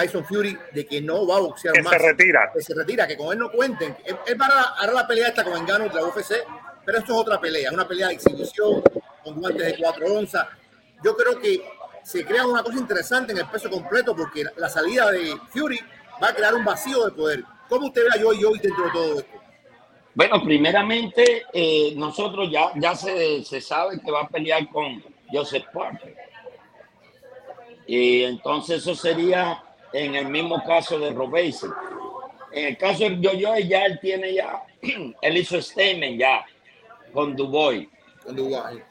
[0.00, 1.92] Tyson Fury de que no va a boxear que más.
[1.92, 2.50] Se retira.
[2.52, 3.96] Que se retira, que con él no cuenten.
[4.04, 6.34] Él, va a hará la pelea esta con Engano de la UFC,
[6.84, 8.82] pero esto es otra pelea, una pelea de exhibición
[9.22, 10.46] con guantes de cuatro onzas.
[11.04, 11.62] Yo creo que
[12.02, 15.78] se crea una cosa interesante en el peso completo porque la, salida de Fury
[16.22, 17.44] va a crear un vacío de poder.
[17.68, 19.40] ¿Cómo usted ve a Joey Joey dentro de todo esto?
[20.14, 25.64] Bueno, primeramente, eh, nosotros ya, ya se, se sabe que va a pelear con Joseph
[25.72, 26.16] Parker.
[27.86, 31.66] Y entonces eso sería en el mismo caso de Robesi.
[32.52, 34.62] En el caso de yo ya él tiene ya,
[35.22, 36.44] él hizo statement ya
[37.12, 37.88] con Dubois.
[38.24, 38.82] Con.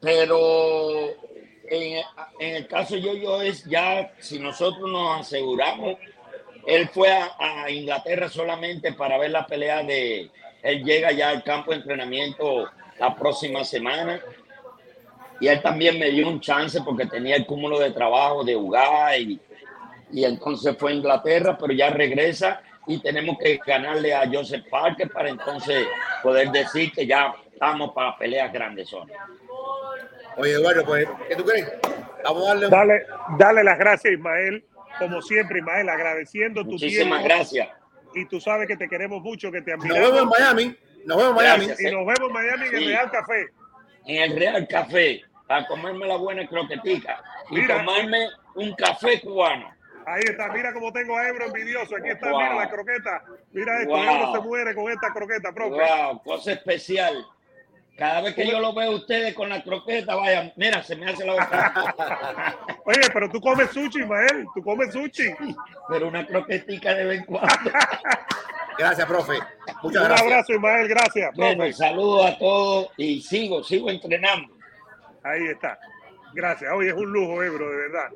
[0.00, 0.98] Pero
[1.68, 2.02] en,
[2.38, 5.96] en, el caso de yo es ya, si nosotros nos aseguramos,
[6.66, 10.30] él fue a, a, Inglaterra solamente para ver la pelea de,
[10.62, 14.20] él llega ya al campo de entrenamiento la próxima semana.
[15.40, 19.20] Y él también me dio un chance porque tenía el cúmulo de trabajo de jugar
[19.20, 19.40] y,
[20.12, 25.10] y entonces fue a Inglaterra, pero ya regresa y tenemos que ganarle a Joseph Parker
[25.10, 25.86] para entonces
[26.22, 29.16] poder decir que ya estamos para peleas grandes zonas.
[30.36, 31.70] Oye, bueno, pues, ¿qué tú crees?
[32.24, 32.68] Vamos a darle...
[32.68, 33.06] Dale,
[33.38, 34.64] dale las gracias, Ismael.
[34.98, 37.24] Como siempre, Ismael, agradeciendo tu Muchísimas tiempo.
[37.24, 37.68] gracias.
[38.14, 40.00] Y tú sabes que te queremos mucho, que te admiramos.
[40.00, 40.76] Nos vemos en Miami.
[41.04, 41.66] Nos vemos en Miami.
[41.66, 42.76] Gracias, y nos vemos en Miami en sí.
[42.76, 43.46] el Real Café.
[44.06, 49.70] En el Real Café, a comerme la buena croquetica y Mira, tomarme un café cubano.
[50.08, 51.96] Ahí está, mira cómo tengo a Ebro envidioso.
[51.96, 52.40] Aquí está, wow.
[52.40, 53.22] mira la croqueta.
[53.52, 54.02] Mira esto, wow.
[54.02, 55.76] Ebro se muere con esta croqueta, profe.
[55.76, 57.26] Wow, cosa especial.
[57.98, 61.10] Cada vez que yo lo veo a ustedes con la croqueta, vaya, mira, se me
[61.10, 62.56] hace la boca.
[62.84, 65.34] Oye, pero tú comes sushi, Mael, tú comes sushi.
[65.88, 67.70] Pero una croquetica de vez en cuando.
[68.78, 69.32] Gracias, profe.
[69.82, 70.22] Muchas Un gracias.
[70.22, 71.34] abrazo, Ismael, gracias.
[71.34, 71.56] Profe.
[71.56, 74.54] Bueno, saludos a todos y sigo, sigo entrenando.
[75.24, 75.76] Ahí está.
[76.32, 76.70] Gracias.
[76.72, 78.08] Hoy es un lujo, Ebro, de verdad.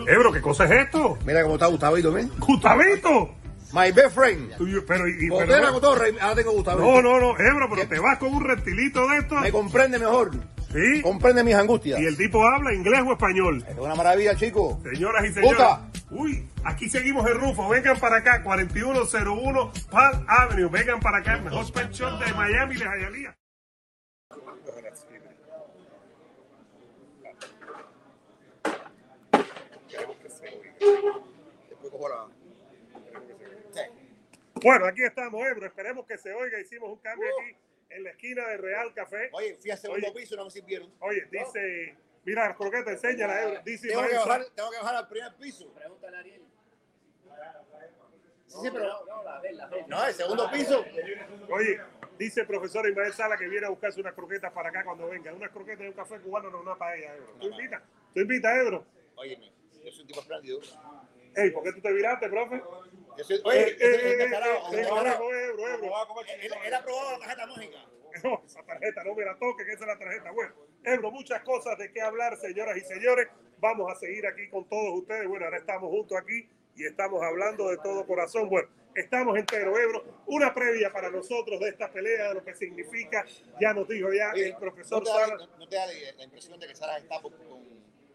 [0.07, 1.17] Ebro, ¿qué cosa es esto?
[1.25, 2.27] Mira cómo está Gustavito, ¿ves?
[2.37, 3.31] ¡Gustavito!
[3.73, 4.51] My best friend.
[4.87, 6.15] Pero, y- pero- con todo, rey.
[6.21, 6.85] ahora tengo Gustavito.
[6.85, 9.35] no, no, no, Ebro, pero te vas con un reptilito de esto.
[9.37, 10.31] Me comprende mejor.
[10.71, 11.01] Sí.
[11.01, 11.99] Comprende mis angustias.
[11.99, 13.65] Y el tipo habla inglés o español.
[13.67, 14.79] Es una maravilla, chico.
[14.93, 15.57] Señoras y señores.
[15.57, 15.81] Gusta.
[16.11, 17.67] Uy, aquí seguimos en Rufo.
[17.69, 20.69] Vengan para acá, 4101 Palm Avenue.
[20.69, 23.35] Vengan para acá, el mejor pet shop de Miami de Hialeah.
[32.09, 32.27] La-
[34.61, 35.65] Bueno, aquí estamos, Ebro.
[35.65, 36.59] Esperemos que se oiga.
[36.59, 37.55] Hicimos un cambio aquí
[37.89, 39.29] en la esquina de Real Café.
[39.31, 40.19] Oye, fui al segundo Oye.
[40.19, 40.93] piso y no me sirvieron.
[40.99, 41.95] Oye, dice,
[42.25, 43.61] mira, croqueta, enséñala, Ebro.
[43.63, 45.73] Dice Tengo que, bajar, tengo que bajar al primer piso.
[48.49, 49.05] Sí, sí, pero.
[49.87, 50.83] No, el segundo piso.
[51.49, 51.79] Oye,
[52.17, 55.31] dice el profesor Ismael Sala que viene a buscarse unas croquetas para acá cuando venga.
[55.33, 57.33] Unas croquetas y un café cubano, no una paella, Ebro.
[57.39, 57.83] ¿Tú invitas?
[58.13, 58.85] ¿Tú invitas, Ebro?
[59.15, 59.51] Óyeme,
[59.83, 60.59] yo soy un tipo espléndido.
[61.35, 62.63] Ey, ¿por qué tú te viraste, profe?
[63.17, 64.25] Yo soy, oye, eh, eh, eh, eh.
[64.25, 65.67] Ebro, Ebro,
[66.63, 67.77] él ha probado la tarjeta mágica.
[68.23, 70.31] No, esa tarjeta, no me la toquen, esa es la tarjeta.
[70.31, 70.51] Bueno,
[70.83, 73.27] Ebro, muchas cosas de qué hablar, señoras y señores.
[73.59, 75.27] Vamos a seguir aquí con todos ustedes.
[75.27, 78.47] Bueno, ahora estamos juntos aquí y estamos hablando de todo corazón.
[78.49, 80.23] Bueno, estamos enteros, Ebro.
[80.27, 83.25] Una previa para nosotros de esta pelea, de lo que significa.
[83.59, 85.85] Ya nos dijo ya Oye, el profesor ¿no te, da, Salas no, no te da
[85.87, 87.33] la, impresión de que Salas está con.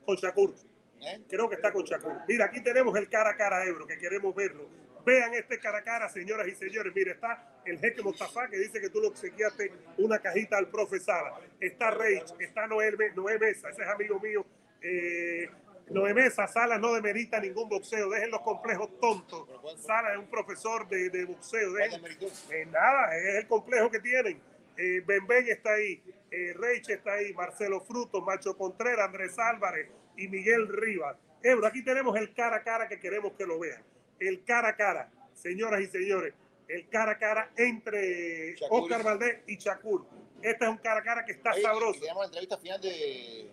[0.07, 0.55] con- Shakur.
[1.03, 1.21] ¿eh?
[1.29, 2.13] Creo que está con Shakur.
[2.27, 4.67] Mira, aquí tenemos el cara a cara Ebro, que queremos verlo.
[5.05, 6.91] Vean este cara a cara, señoras y señores.
[6.95, 10.99] Mire, está el jeque Mostafa, que dice que tú le obsequiaste una cajita al profe
[11.01, 11.39] Sala.
[11.61, 14.47] Está Reich, está Noel, Noé Mesa, ese es amigo mío.
[14.81, 15.51] Eh,
[15.91, 18.09] Noé Mesa, Sala no demerita ningún boxeo.
[18.09, 19.49] Dejen los complejos tontos.
[19.79, 21.71] Sala es un profesor de, de boxeo.
[21.71, 24.41] ¿Cuál Dejen, eh, nada, es el complejo que tienen.
[24.77, 29.89] Eh, ben Ben está ahí, eh, Reich está ahí, Marcelo Fruto, Macho Contreras, Andrés Álvarez
[30.17, 31.17] y Miguel Rivas.
[31.43, 33.83] Ebro, aquí tenemos el cara a cara que queremos que lo vean.
[34.19, 36.35] El cara a cara, señoras y señores,
[36.67, 38.83] el cara a cara entre Shakur.
[38.83, 40.07] Oscar Valdés y Shakur.
[40.43, 42.01] Este es un cara a cara que está Oye, sabroso.
[42.01, 43.51] Tenemos la entrevista final de.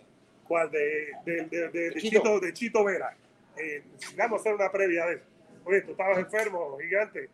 [0.52, 0.70] ¿Cuál?
[0.70, 2.18] De, de, de, de- de Chito.
[2.20, 3.16] Chito, de Chito Vera.
[3.56, 3.84] Eh,
[4.18, 5.24] vamos a hacer una previa de eso.
[5.64, 7.30] Oye, tú estabas enfermo, gigante.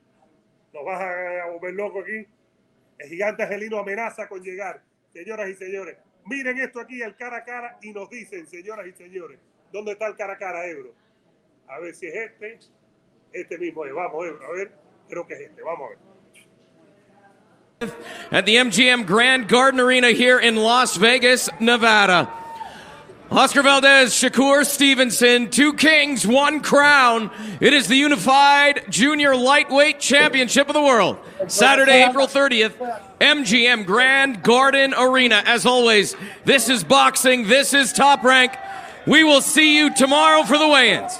[0.72, 2.28] Nos vas a, a volver loco aquí.
[3.00, 4.84] El gigante Angelino amenaza con llegar.
[5.14, 8.92] Señoras y señores, miren esto aquí, el cara a cara, y nos dicen, señoras y
[8.92, 9.40] señores,
[9.72, 10.94] ¿dónde está el cara a cara, Ebro?
[11.68, 12.60] A ver si es este.
[13.34, 13.94] Este mismo es.
[13.96, 14.72] Vamos, Ebro, a ver.
[15.10, 15.64] Creo que es este.
[15.64, 15.98] Vamos a ver.
[18.32, 22.28] at the MGM Grand Garden Arena here in Las Vegas, Nevada.
[23.30, 27.30] Oscar Valdez, Shakur Stevenson, two kings, one crown.
[27.60, 31.18] It is the unified junior lightweight championship of the world.
[31.48, 32.74] Saturday, April 30th,
[33.20, 35.44] MGM Grand Garden Arena.
[35.46, 38.54] As always, this is boxing, this is top rank.
[39.06, 41.20] We will see you tomorrow for the weigh ins.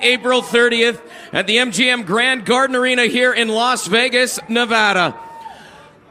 [0.00, 1.00] April 30th
[1.32, 5.18] at the MGM Grand Garden Arena here in Las Vegas, Nevada.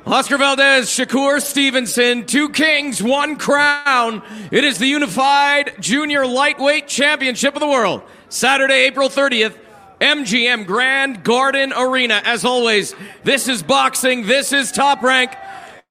[0.05, 4.21] Oscar Valdez, Shakur Stevenson, two kings, one crown.
[4.51, 8.01] It is the unified junior lightweight championship of the world.
[8.27, 9.57] Saturday, April 30th,
[10.01, 12.21] MGM Grand Garden Arena.
[12.25, 15.31] As always, this is boxing, this is top rank.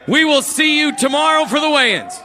[0.06, 2.20] We will see you tomorrow for the weigh ins.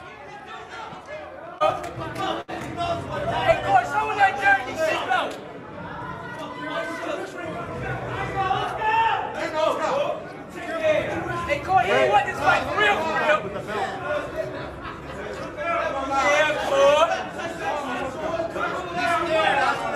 [11.82, 12.98] This fight for real.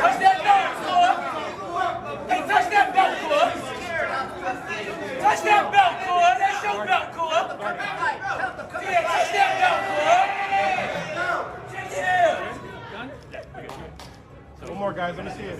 [0.02, 0.38] Touch that
[0.82, 1.15] Corey.
[2.28, 3.13] Hey, touch that belt.
[5.21, 5.93] Touch that belt.
[6.39, 7.08] That's your belt,
[9.06, 9.82] touch that belt.
[14.69, 15.15] One more, guys.
[15.15, 15.60] Let me see it.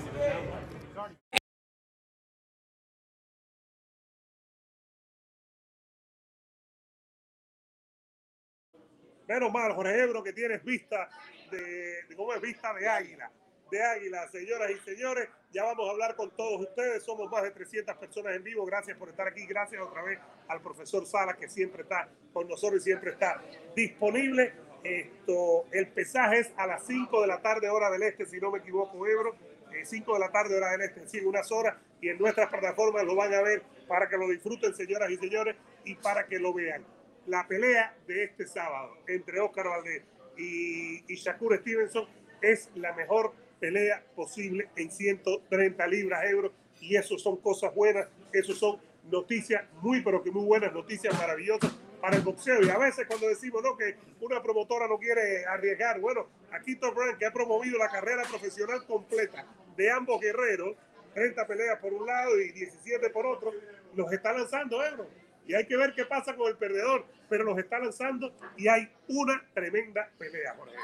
[9.28, 11.10] Menos mal, Jorge Ebro, que tienes vista
[11.50, 13.32] de, de cómo es vista de águila.
[13.72, 15.28] De águila, señoras y señores.
[15.52, 17.04] Ya vamos a hablar con todos ustedes.
[17.04, 18.66] Somos más de 300 personas en vivo.
[18.66, 19.48] Gracias por estar aquí.
[19.48, 23.42] Gracias otra vez al profesor Salas, que siempre está con nosotros y siempre está
[23.76, 24.54] disponible.
[24.84, 28.52] Esto, el pesaje es a las 5 de la tarde, hora del este, si no
[28.52, 29.36] me equivoco, Ebro.
[29.74, 31.76] Eh, 5 de la tarde, hora del este, en unas horas.
[32.00, 35.56] Y en nuestras plataformas lo van a ver para que lo disfruten, señoras y señores,
[35.84, 36.86] y para que lo vean
[37.28, 40.04] la pelea de este sábado entre Oscar Valdez
[40.38, 42.08] y, Shakur Stevenson
[42.42, 48.54] es la mejor pelea posible en 130 libras euros y eso son cosas buenas, eso
[48.54, 52.62] son noticias muy pero que muy buenas, noticias maravillosas para el boxeo.
[52.64, 56.96] Y a veces cuando decimos no que una promotora no quiere arriesgar, bueno, aquí Top
[56.96, 60.76] Rank que ha promovido la carrera profesional completa de ambos guerreros,
[61.14, 63.52] 30 peleas por un lado y 17 por otro,
[63.96, 65.08] los está lanzando euros
[65.48, 68.90] y hay que ver qué pasa con el perdedor, pero los está lanzando y hay
[69.08, 70.76] una tremenda pelea, Jorge.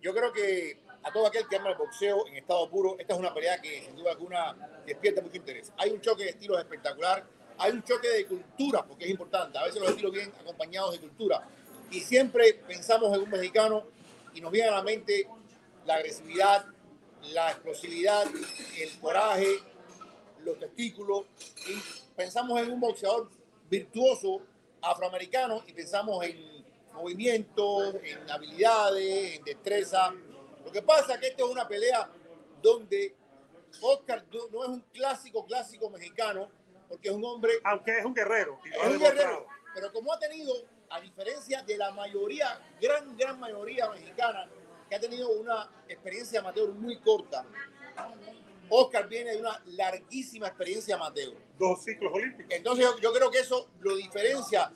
[0.00, 3.18] Yo creo que a todo aquel que ama el boxeo en estado puro, esta es
[3.18, 4.54] una pelea que sin duda alguna
[4.86, 5.72] despierta mucho interés.
[5.76, 7.24] Hay un choque de estilos espectacular,
[7.58, 9.58] hay un choque de cultura, porque es importante.
[9.58, 11.46] A veces los estilos vienen acompañados de cultura.
[11.90, 13.84] Y siempre pensamos en un mexicano
[14.34, 15.28] y nos viene a la mente
[15.86, 16.66] la agresividad,
[17.32, 18.24] la explosividad,
[18.78, 19.58] el coraje,
[20.42, 21.24] los testículos.
[21.68, 21.78] Y
[22.16, 23.30] pensamos en un boxeador
[23.78, 24.40] virtuoso
[24.80, 30.14] afroamericano y pensamos en movimientos, en habilidades, en destreza.
[30.64, 32.08] Lo que pasa es que esta es una pelea
[32.62, 33.14] donde
[33.80, 36.48] Oscar no es un clásico, clásico mexicano,
[36.88, 38.60] porque es un hombre, Aunque es un guerrero.
[38.64, 40.54] y es un guerrero, pero como ha tenido,
[40.90, 44.48] a diferencia de la mayoría, gran, gran mayoría mexicana,
[44.88, 47.44] que ha tenido una experiencia amateur muy corta,
[48.68, 51.34] Oscar viene de una larguísima experiencia amateur.
[51.58, 52.52] Dos ciclos olímpicos.
[52.52, 54.72] Entonces yo, yo creo que eso lo diferencia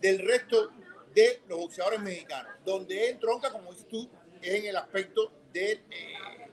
[0.00, 0.70] del resto
[1.14, 2.52] de los boxeadores mexicanos.
[2.64, 4.08] Donde él tronca, como dices tú,
[4.40, 6.48] es en el aspecto del eh,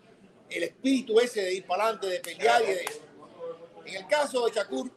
[0.49, 3.01] el espíritu ese de ir para adelante, de pelear y de eso.
[3.85, 4.91] En el caso de Shakur,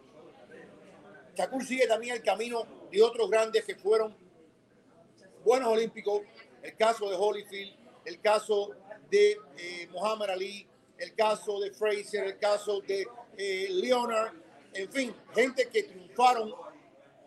[1.34, 4.14] Shakur sigue también el camino de otros grandes que fueron
[5.44, 6.22] buenos olímpicos.
[6.62, 8.70] El caso de Holyfield, el caso
[9.10, 10.66] de eh, Muhammad Ali,
[11.02, 14.34] el caso de Fraser, el caso de eh, Leonard,
[14.72, 16.54] en fin, gente que triunfaron,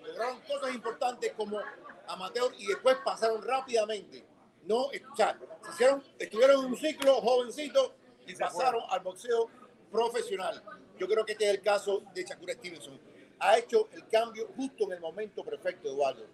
[0.02, 1.60] lograron cosas importantes como
[2.08, 4.24] amateur y después pasaron rápidamente.
[4.64, 7.96] No, o sea, se hicieron, estuvieron en un ciclo jovencito
[8.26, 9.50] y pasaron al boxeo
[9.92, 10.64] profesional.
[10.98, 12.98] Yo creo que este es el caso de Shakur Stevenson.
[13.40, 16.26] Ha hecho el cambio justo en el momento perfecto, Eduardo.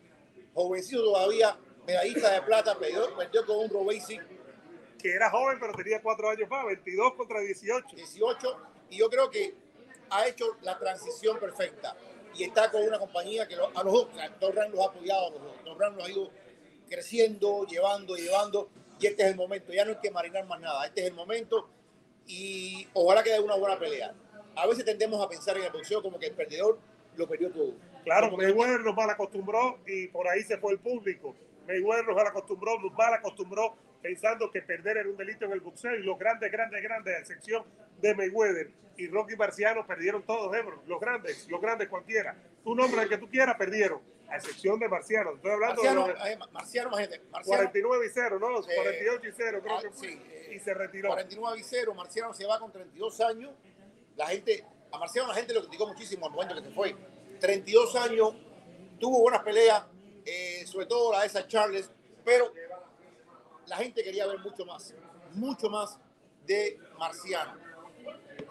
[0.53, 4.21] Jovencito todavía, medallista de plata, perdió, perdió con un Basic
[5.01, 7.95] Que era joven, pero tenía cuatro años más, 22 contra 18.
[7.95, 8.57] 18
[8.89, 9.53] y yo creo que
[10.09, 11.95] ha hecho la transición perfecta.
[12.33, 15.29] y está con una compañía que lo- a los dos, Rank los ha apoyado a
[15.31, 15.77] los dos.
[15.97, 16.31] Los ha ido
[16.89, 18.69] creciendo, llevando, llevando,
[19.01, 19.73] y este es el momento.
[19.73, 20.85] Ya no hay que marinar más nada.
[20.85, 21.67] Este es el momento
[22.27, 24.13] y ojalá que dé una buena pelea.
[24.55, 26.79] A veces tendemos a pensar en el boxeo como que el perdedor
[27.17, 27.73] lo perdió todo.
[28.05, 31.35] Claro, Mayweather nos mal acostumbró y por ahí se fue el público.
[31.67, 35.59] Mayweather nos mal acostumbró, nos mal acostumbró pensando que perder era un delito en el
[35.59, 37.63] boxeo y los grandes, grandes, grandes, a excepción
[38.01, 40.83] de Mayweather y Rocky Marciano, perdieron todos, Ebro.
[40.85, 42.35] Los grandes, los grandes cualquiera.
[42.63, 44.01] Tu nombre, el que tú quieras, perdieron.
[44.27, 45.35] A excepción de Marciano.
[45.35, 48.59] Estoy hablando Marciano, de los eh, Marciano, Marciano, 49 y 0, ¿no?
[48.59, 51.09] Eh, 48 y 0, creo ah, que sí, eh, y se retiró.
[51.09, 53.51] 49 y 0, Marciano se va con 32 años.
[54.15, 56.95] La gente, a Marciano la gente lo criticó muchísimo al momento que se fue.
[57.39, 58.35] 32 años,
[58.99, 59.83] tuvo buenas peleas,
[60.25, 61.91] eh, sobre todo la de esa Charles,
[62.23, 62.53] pero
[63.67, 64.93] la gente quería ver mucho más,
[65.33, 65.97] mucho más
[66.45, 67.53] de Marciano.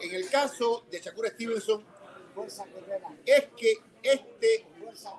[0.00, 1.84] En el caso de Shakur Stevenson,
[3.26, 4.66] es que este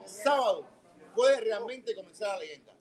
[0.05, 0.65] sábado
[1.15, 2.71] puede realmente comenzar la leyenda.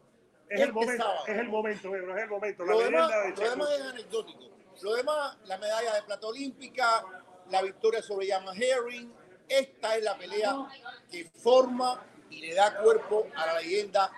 [0.49, 1.25] Es el Este momento, sábado.
[1.27, 2.65] es el momento, es el momento.
[2.65, 4.41] La Lo demás, de lo demás es anecdótico.
[4.83, 7.05] Lo demás, la medalla de plata olímpica,
[7.51, 9.13] la victoria sobre Yama Herring,
[9.49, 10.57] esta es la pelea
[11.11, 14.11] que forma y le da cuerpo a la leyenda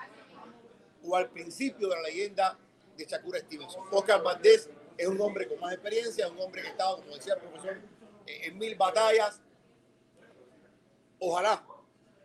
[1.05, 2.59] o al principio de la leyenda
[3.07, 3.85] Shakur Stevenson.
[3.91, 7.35] Oscar Valdés es un hombre con más experiencia, un hombre que ha estado, como decía
[7.35, 7.81] el profesor,
[8.27, 9.41] eh, en mil batallas.
[11.19, 11.65] Ojalá,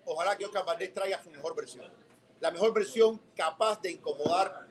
[0.05, 1.91] ojalá que Oscar Valdés traiga su mejor versión.
[2.39, 4.67] La mejor versión capaz de incomodar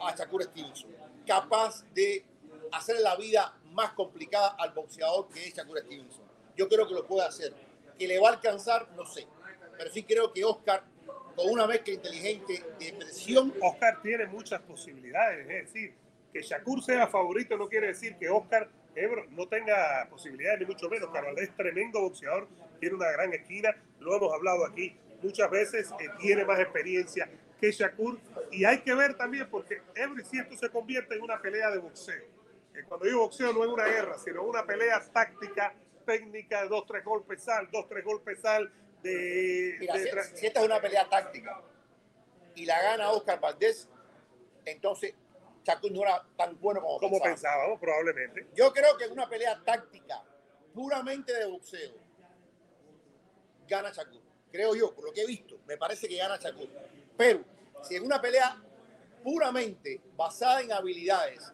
[0.00, 0.90] a Shakur Stevenson,
[1.26, 2.24] capaz de
[2.72, 6.24] hacer la vida más complicada al boxeador que es Shakur Stevenson.
[6.56, 7.54] Yo creo que lo puede hacer.
[7.98, 9.26] Que le va a alcanzar, no sé.
[9.76, 10.84] Pero sí creo que Oscar,
[11.36, 15.48] con una mezcla inteligente de presión, Oscar tiene muchas posibilidades.
[15.48, 15.94] Es decir,
[16.32, 20.88] que Shakur sea favorito no quiere decir que Oscar Ebro no tenga posibilidades, ni mucho
[20.88, 21.10] menos.
[21.10, 22.48] Carvalho es tremendo boxeador,
[22.80, 27.28] tiene una gran esquina, lo hemos hablado aquí muchas veces, eh, tiene más experiencia
[27.60, 28.18] que Shakur.
[28.50, 31.78] Y hay que ver también, porque Ebro, si esto se convierte en una pelea de
[31.78, 32.24] boxeo.
[32.74, 35.74] Eh, cuando digo boxeo no es una guerra, sino una pelea táctica,
[36.04, 38.70] técnica, dos, tres golpes sal, dos, tres golpes sal,
[39.02, 41.60] de, mira, de si, esta es una pelea táctica
[42.54, 43.88] y la gana Oscar Valdés,
[44.64, 45.14] entonces
[45.64, 47.34] Shakur no era tan bueno como, como pensaba.
[47.34, 48.48] pensábamos, probablemente.
[48.54, 50.22] Yo creo que en una pelea táctica,
[50.74, 51.94] puramente de boxeo,
[53.68, 54.20] gana Shakur.
[54.50, 56.68] Creo yo, por lo que he visto, me parece que gana Shakur.
[57.16, 57.44] Pero
[57.82, 58.60] si en una pelea
[59.22, 61.52] puramente basada en habilidades,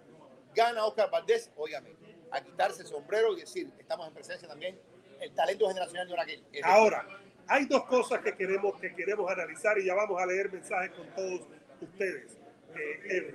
[0.55, 1.94] gana Oscar Valdés, óigame,
[2.30, 4.78] a quitarse el sombrero y decir, estamos en presencia también,
[5.20, 6.44] el talento generacional de Oraquel.
[6.62, 7.07] Ahora,
[7.49, 11.07] hay dos cosas que queremos, que queremos analizar y ya vamos a leer mensajes con
[11.14, 11.40] todos
[11.80, 12.36] ustedes.
[12.76, 13.34] Eh,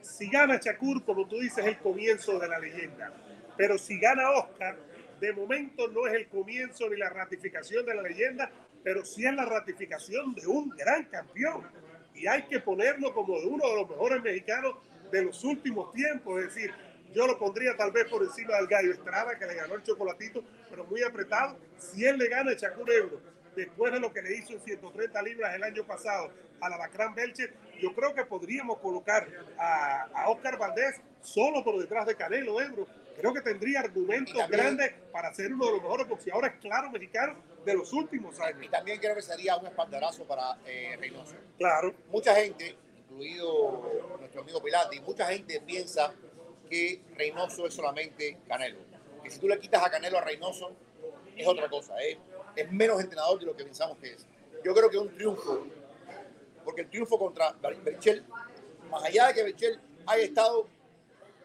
[0.00, 3.12] si gana Shakur, como tú dices, es el comienzo de la leyenda.
[3.56, 4.76] Pero si gana Oscar,
[5.20, 8.50] de momento no es el comienzo ni la ratificación de la leyenda,
[8.82, 11.64] pero sí es la ratificación de un gran campeón.
[12.14, 14.76] Y hay que ponerlo como de uno de los mejores mexicanos
[15.10, 16.40] de los últimos tiempos.
[16.40, 16.72] Es decir,
[17.12, 20.42] yo lo pondría tal vez por encima del Gallo Estrada, que le ganó el chocolatito,
[20.68, 21.58] pero muy apretado.
[21.78, 25.22] Si él le gana a Shakur Ebro, después de lo que le hizo en 130
[25.22, 26.30] libras el año pasado
[26.60, 29.26] a la Bacrán Belcher, yo creo que podríamos colocar
[29.58, 32.86] a, a Oscar Valdés solo por detrás de Canelo Ebro.
[33.16, 36.90] Creo que tendría argumentos Y también- grandes para ser uno de los mejores boxeadores, claro,
[36.90, 38.70] mexicanos de los últimos Y años.
[38.70, 41.34] también creo que sería un espaldarazo para eh, Reynoso.
[41.58, 46.12] Claro, mucha gente, incluido nuestro amigo Pilati, mucha gente piensa
[46.68, 48.78] que Reynoso es solamente Canelo.
[49.22, 50.74] Que si tú le quitas a Canelo a Reynoso,
[51.36, 52.18] es otra cosa, es,
[52.56, 54.26] es menos entrenador de lo que pensamos que es.
[54.64, 55.66] Yo creo que un triunfo,
[56.64, 58.24] porque el triunfo contra Berchel,
[58.90, 60.66] más allá de que Berchel haya estado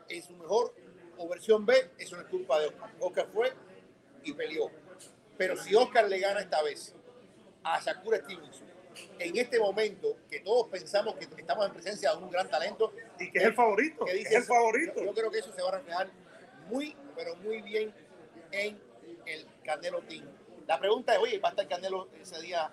[0.08, 0.74] en su mejor
[1.18, 2.92] o versión B, eso no es culpa de Oscar.
[3.00, 3.54] Oscar fue
[4.24, 4.72] y peleó.
[5.38, 6.94] Pero si Oscar le gana esta vez
[7.64, 8.68] a Shakur Stevenson,
[9.18, 13.32] en este momento que todos pensamos que estamos en presencia de un gran talento, y
[13.32, 14.94] que es el favorito, que es dice el eso, favorito.
[14.98, 16.10] Yo, yo creo que eso se va a reflejar
[16.68, 17.94] muy, pero muy bien
[18.52, 18.80] en
[19.26, 20.26] el Canelo Team.
[20.70, 22.70] La pregunta es, oye, ¿va a estar Canelo ese día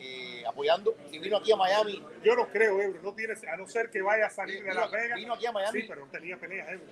[0.00, 0.96] eh, apoyando?
[1.08, 4.02] Si vino aquí a Miami, Yo no creo, Ebro, no tiene, a no ser que
[4.02, 5.16] vaya a salir de Vino- Las Vegas.
[5.16, 5.80] vino aquí a Miami.
[5.80, 6.86] Sí, pero no tenía pelea, Ebro.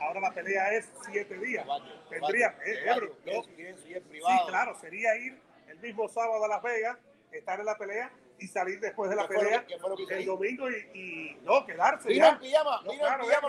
[0.00, 1.62] Ahora la pelea es siete días.
[1.64, 5.38] Caballo, Tendría, eh, Ebro, no, Sí, claro, sería ir
[5.68, 6.98] el mismo sábado a Las Vegas,
[7.30, 9.66] estar en la pelea y salir después de la ¿Qué fue lo pelea
[10.08, 12.08] que- el domingo y, y no, quedarse.
[12.08, 12.32] Vino ya.
[12.32, 13.48] en pijama, No, vino en pijama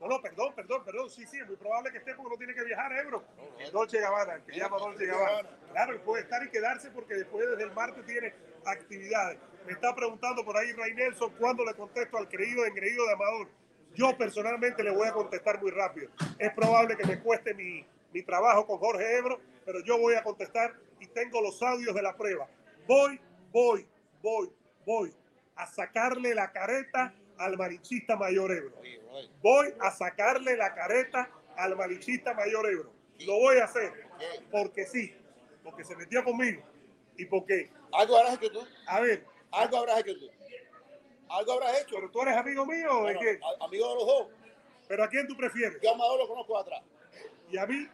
[0.00, 1.10] no, no, perdón, perdón, perdón.
[1.10, 3.24] Sí, sí, es muy probable que esté porque no tiene que viajar, Ebro.
[3.58, 5.48] El Dolce Gabbana, el que llama Dolce Gabbana.
[5.72, 8.34] Claro, y puede estar y quedarse porque después desde el martes tiene
[8.66, 9.38] actividades.
[9.66, 13.48] Me está preguntando por ahí Ray Nelson cuándo le contesto al creído engreído de Amador.
[13.94, 16.10] Yo personalmente le voy a contestar muy rápido.
[16.38, 20.22] Es probable que me cueste mi, mi trabajo con Jorge Ebro, pero yo voy a
[20.22, 22.48] contestar y tengo los audios de la prueba.
[22.86, 23.20] Voy,
[23.52, 23.86] voy,
[24.24, 24.50] voy,
[24.86, 25.14] voy
[25.54, 28.74] a sacarle la careta al marinchista mayor Ebro.
[29.42, 32.90] Voy a sacarle la careta al marinchista mayor Ebro.
[33.20, 33.92] Lo voy a hacer
[34.50, 35.14] porque sí,
[35.62, 36.62] porque se metió conmigo
[37.16, 38.66] y porque, Algo habrás hecho tú.
[38.88, 40.28] a ver, Algo habrás hecho tú.
[41.28, 41.94] Algo habrás hecho.
[41.96, 44.26] pero tú eres amigo mío o de a- amigo de los dos.
[44.88, 45.80] Pero a quién tú prefieres?
[45.82, 46.82] Yo a Amador lo conozco de atrás.
[47.50, 47.88] Y a mí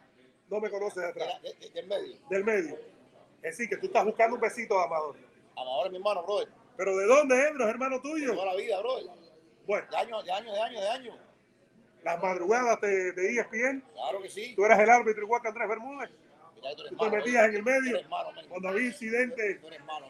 [0.49, 2.17] no me conoces de atrás, de- del medio.
[2.31, 2.79] del medio.
[3.43, 5.17] Es decir, que tú estás buscando un besito de Amador.
[5.61, 6.49] Amador es mi hermano, brother.
[6.77, 7.65] ¿Pero de dónde, Ebro?
[7.65, 8.35] ¿Es hermano De tuyo?
[8.35, 9.07] toda la vida, brother.
[9.67, 11.17] Bueno, De años, de años, de años, de años.
[12.03, 14.55] las madrugadas de, de ESPN, Claro que sí.
[14.57, 16.11] tú eras el árbitro igual que Andrés Bermúdez.
[16.55, 19.61] Mira tú te metías en el medio malo, cuando había incidentes.
[19.87, 20.09] Malo.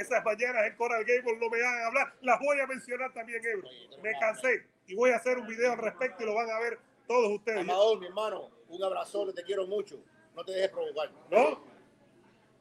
[0.00, 2.14] Esas mañanas en Coral Gables no me hagan hablar.
[2.22, 3.68] Las voy a mencionar también, Ebro.
[4.02, 6.78] Me cansé y voy a hacer un video al respecto y lo van a ver
[7.06, 7.60] todos ustedes.
[7.60, 10.02] Amador, mi hermano, un abrazo, te quiero mucho.
[10.34, 11.10] No te dejes provocar.
[11.30, 11.71] ¿No?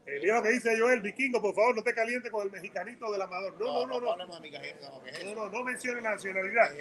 [0.05, 3.21] Mira lo que dice Joel, vikingo, por favor, no te caliente con el mexicanito del
[3.21, 3.53] amador.
[3.59, 4.25] No, no, no, no.
[4.25, 5.35] no, ¿qué es No, eso?
[5.35, 6.71] no, no mencione la nacionalidad.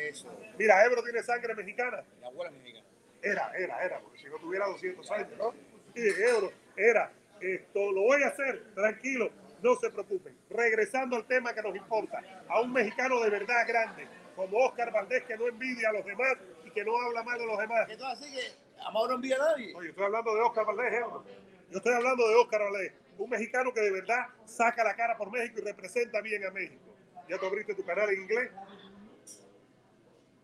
[0.59, 2.03] Mira, Ebro tiene sangre mexicana.
[2.21, 2.87] Mi abuela es mexicana.
[3.23, 5.53] Era, era, era, porque si no tuviera 200 años, ¿no?
[5.95, 7.13] Sí, Ebro, era.
[7.41, 9.31] Esto lo voy a hacer, tranquilo,
[9.63, 10.37] no se preocupen.
[10.51, 14.07] Regresando al tema que nos importa, a un mexicano de verdad grande,
[14.37, 17.47] como Oscar Valdés, que no envidia a los demás y que no habla mal de
[17.47, 17.87] los demás.
[17.89, 18.41] ¿Qué tú así que
[18.83, 19.75] Amador no envía a nadie?
[19.75, 21.25] Oye, estoy hablando de Oscar Valdés, Ebro.
[21.71, 25.31] Yo estoy hablando de Oscar Valdés, un mexicano que de verdad saca la cara por
[25.31, 26.83] México y representa bien a México.
[27.29, 28.51] ¿Ya tú abriste tu canal en inglés?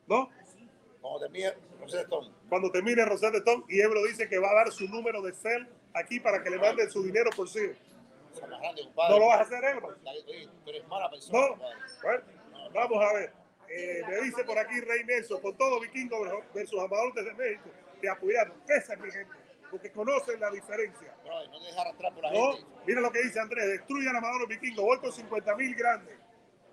[0.06, 0.28] ¿No?
[1.00, 2.30] Cuando te mira, no sé, Tom.
[2.50, 5.66] Cuando termine Rosetta Stone y Ebro dice que va a dar su número de cel
[5.94, 7.72] aquí para que le manden su dinero por sí.
[9.08, 9.96] ¿No lo vas a hacer, Ebro?
[10.04, 11.56] Oye, tú eres mala persona, No.
[12.02, 12.24] Bueno,
[12.74, 13.32] vamos a ver.
[13.68, 17.70] Eh, me dice por aquí Rey Nelson, con todo vikingo versus Amador desde México,
[18.00, 18.52] te apoyaron.
[18.68, 19.34] Esa es mi gente,
[19.70, 21.14] porque conocen la diferencia.
[21.24, 22.66] Brother, no te dejes arrastrar por la No, gente.
[22.86, 26.18] mira lo que dice Andrés, destruyan a Amador vikingo, voy con 50 mil grandes.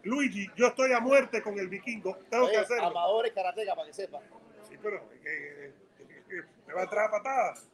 [0.04, 2.88] Luigi, yo estoy a muerte con el vikingo, tengo que Oye, hacerlo.
[2.88, 4.20] Amador es karateca, para que sepa.
[4.68, 7.68] Sí, pero eh, eh, eh, me va a entrar a patadas.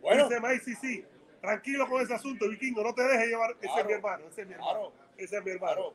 [0.00, 1.04] Bueno, Dice May, sí, sí.
[1.40, 2.82] Tranquilo con ese asunto, vikingo.
[2.82, 3.54] No te dejes llevar.
[3.60, 4.26] Ese es mi hermano.
[4.28, 4.72] Ese es mi hermano.
[4.72, 4.92] Claro.
[5.18, 5.74] Ese es mi hermano.
[5.74, 5.94] claro.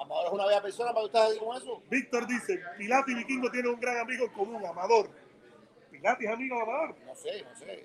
[0.00, 1.82] Amador es una bella persona para que ahí con eso.
[1.90, 5.10] Víctor dice: Pilati y Vikingo tienen un gran amigo en común, Amador.
[5.98, 6.94] Pilati es amigo de Amador.
[7.04, 7.84] No sé, no sé.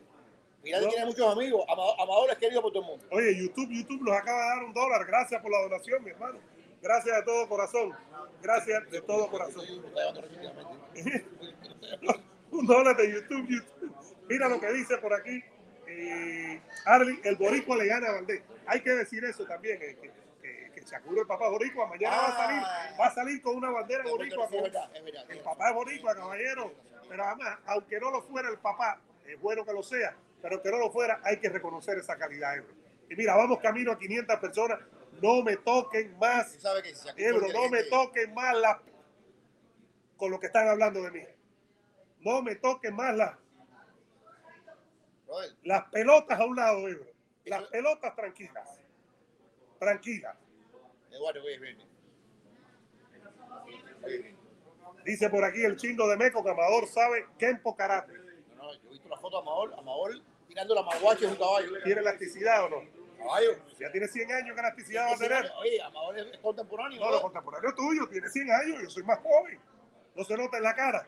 [0.63, 0.87] Mira, No.
[0.89, 1.65] tiene muchos amigos.
[1.67, 3.05] Amador, Amador es querido por todo el mundo.
[3.11, 5.05] Oye, YouTube, YouTube nos acaba de dar un dólar.
[5.05, 6.39] Gracias por la donación, mi hermano.
[6.81, 7.93] Gracias de todo corazón.
[8.41, 9.65] Gracias de todo corazón.
[12.51, 13.95] Un dólar de YouTube, YouTube.
[14.29, 15.43] Mira lo que dice por aquí.
[15.87, 18.43] Eh, Arly, el boricua le gana a Valdés.
[18.67, 19.81] Hay que decir eso también.
[19.81, 20.11] eh, que,
[20.41, 22.61] que, que Shakuro, el papá boricua, mañana va a salir,
[22.99, 24.45] va a salir con una bandera boricua.
[24.45, 25.25] Es verdad, es verdad.
[25.29, 26.73] el papá es boricua, caballero.
[27.13, 30.71] Pero además, aunque no lo fuera el papá, es bueno que lo sea, pero que
[30.71, 32.73] no lo fuera, hay que reconocer esa calidad, Ebro.
[33.07, 34.79] Y mira, vamos camino a 500 personas.
[35.21, 36.51] No me toquen más
[36.81, 38.81] que si Ebro, no me toquen más la
[40.17, 41.21] con lo que están hablando de mí.
[42.21, 43.37] No me toquen más la-
[45.61, 47.11] las pelotas a un lado, Ebro.
[47.45, 48.79] Las pelotas tranquilas.
[49.77, 50.35] Tranquilas.
[51.11, 51.77] Eduardo, oye, ven.
[55.05, 58.13] Dice por aquí el chingo de Meco que Amador sabe Kempo Karate.
[58.13, 60.11] no, no, yo he visto la foto de Amador, Amador
[60.47, 61.83] tirando la maguache de un caballo.
[61.83, 62.81] ¿Tiene elasticidad o no?
[63.17, 63.51] Caballo.
[63.79, 65.51] Ya tiene 100 años, ¿qué elasticidad va a tener?
[65.59, 66.99] Oye, Amador es contemporáneo.
[67.01, 69.59] No, lo contemporáneo tuyo, tiene 100 años, yo soy más joven.
[70.15, 71.07] No se nota en la cara.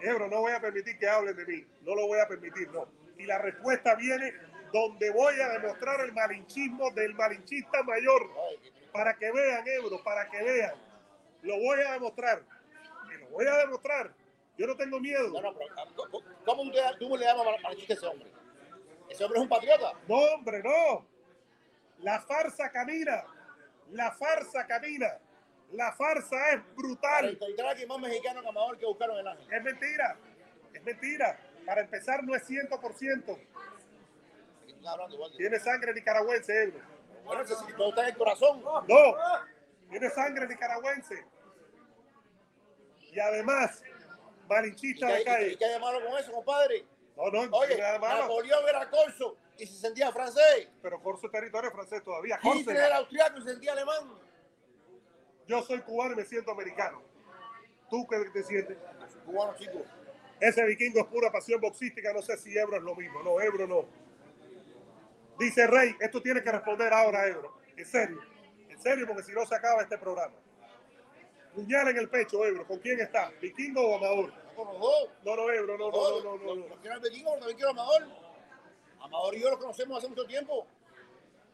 [0.00, 1.64] Ebro, no voy a permitir que hablen de mí.
[1.82, 2.86] No lo voy a permitir, no.
[3.16, 4.32] Y la respuesta viene
[4.72, 8.28] donde voy a demostrar el malinchismo del malinchista mayor.
[8.62, 10.74] Que- Para que vean, Ebro, para que vean.
[11.42, 12.42] Lo voy a demostrar.
[13.30, 14.12] Voy a demostrar.
[14.56, 15.28] Yo no tengo miedo.
[15.30, 18.30] No, no, pero ah, ¿cómo- ¿cómo tú, tú le llamas al chiste a ese hombre?
[19.08, 19.92] Ese hombre es un patriota.
[20.08, 21.04] No, hombre, no.
[21.98, 23.24] La farsa camina.
[23.90, 25.18] La farsa camina.
[25.72, 27.28] La farsa es Para brutal.
[27.30, 29.52] encontrar a alguien más mexicano que Amador que buscaron el ángel.
[29.52, 30.16] Es mentira.
[30.72, 31.38] Es mentira.
[31.66, 32.68] Para empezar, no es 100%.
[33.36, 33.46] ¿Qué
[34.66, 35.36] tú estás hablando, Eduardo?
[35.36, 36.80] Tiene sangre nicaragüense, Ebro.
[37.24, 38.62] Bueno, está en el corazón.
[38.62, 39.16] No.
[39.90, 41.24] Tiene sangre nicaragüense.
[43.14, 45.56] Y además, ¿Y malinchista qué, de qué- y calle.
[45.58, 46.84] qué hay malo con eso, compadre?
[47.16, 48.22] No, no, no Oye, nada malo.
[48.22, 50.68] Napoleón era corso y se sentía francés.
[50.82, 52.40] Pero Corso territorio francés todavía.
[52.42, 54.18] Hitler era austriaco y se sentía alemán.
[55.46, 57.02] Yo soy cubano y me siento americano.
[57.88, 58.76] ¿Tú qué te sientes?
[59.24, 59.82] Cubano, chico.
[60.40, 62.12] Ese vikingo es pura pasión boxística.
[62.12, 63.22] No sé si Ebro es lo mismo.
[63.22, 63.86] No, Ebro no.
[65.38, 67.58] Dice Rey, esto tiene que responder ahora, Ebro.
[67.76, 68.20] En serio.
[68.68, 70.34] En serio, porque si no se acaba este programa.
[71.54, 72.66] Puñal en el pecho, Ebro.
[72.66, 73.30] ¿Con quién está?
[73.40, 74.32] ¿Vikingo o Amador?
[74.56, 75.08] Con los dos.
[75.24, 75.78] No, no, Ebro.
[75.78, 76.76] No, no, no, no, no.
[76.80, 78.08] Quiero vikingo, pero también quiero Amador.
[79.00, 80.66] Amador y yo los conocemos hace mucho tiempo.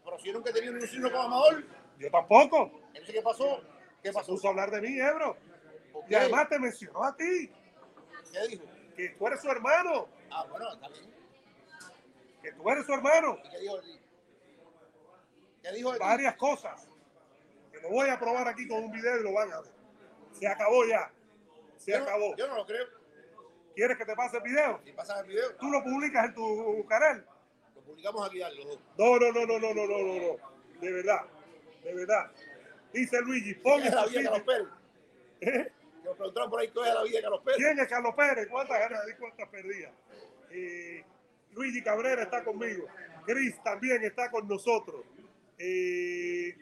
[0.05, 1.65] Pero si yo nunca he tenido ni un signo con Amador,
[1.99, 2.71] Yo tampoco.
[2.89, 3.61] entonces ¿qué pasó?
[4.03, 4.33] ¿Qué Se pasó?
[4.33, 5.37] puso a hablar de mí, Ebro.
[5.93, 7.53] ¿Por Y además te mencionó a ti,
[8.33, 8.65] ¿Qué dijo?
[8.97, 11.13] que tú eres su hermano, Ah, bueno, está bien.
[12.43, 13.39] que tú eres su hermano.
[13.45, 14.01] ¿Y qué dijo de ti?
[15.63, 16.05] ¿Qué dijo de ti?
[16.05, 16.89] Varias cosas.
[17.73, 19.71] Que lo voy a probar aquí con un video y lo van a ver.
[20.41, 21.11] Se acabó ya.
[21.77, 22.37] Se Yo no- acabó.
[22.37, 22.87] Yo no lo creo.
[23.75, 24.81] ¿Quieres que te pase el video?
[24.85, 27.25] Si pasan el video, Tú lo publicas en tu canal.
[27.75, 28.81] lo publicamos aquí los dos.
[28.99, 30.81] No, no, no, no, no, no, no, no, no.
[30.81, 31.21] De verdad,
[31.85, 32.31] de verdad.
[32.93, 34.23] Dice Luigi, pon ¿Qué es en la vida.
[34.31, 34.69] Carlos Pérez?
[35.43, 35.73] ¿Eh?
[36.05, 37.59] Nos preguntaron por ahí qué es la vida de Carlos Pérez.
[37.59, 38.49] ¿Quién es Carlos Pérez?
[38.51, 39.93] ¿Cuántas ganas y cuántas perdidas?
[40.51, 41.05] Eh,
[41.53, 42.87] Luigi Cabrera está conmigo.
[43.25, 45.05] Chris también está con nosotros.
[45.59, 46.57] Eh,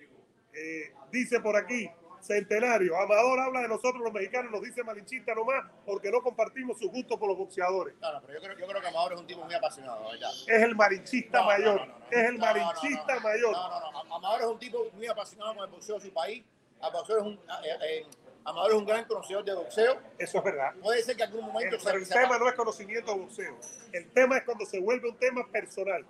[0.52, 1.88] eh, dice por aquí,
[2.20, 2.96] Centenario.
[3.00, 7.18] Amador habla de nosotros los mexicanos, nos dice malinchista nomás porque no compartimos su gusto
[7.18, 7.94] por los boxeadores.
[8.00, 10.30] No, no, pero yo creo, yo creo que Amador es un tipo muy apasionado, ¿verdad?
[10.46, 11.76] Es el malinchista No, mayor.
[11.80, 12.06] no, no, no.
[12.10, 13.52] Es el malinchista mayor.
[13.52, 14.14] No, no, no.
[14.16, 16.44] Amador es un tipo muy apasionado con el boxeo de su país.
[16.80, 18.06] Amador es un, eh, eh,
[18.44, 19.98] Amador es un gran conocedor de boxeo.
[20.18, 20.74] Eso es verdad.
[20.82, 23.56] Puede ser que en algún momento El, pero el tema no es conocimiento de boxeo.
[23.92, 26.04] El tema es cuando se vuelve un tema personal.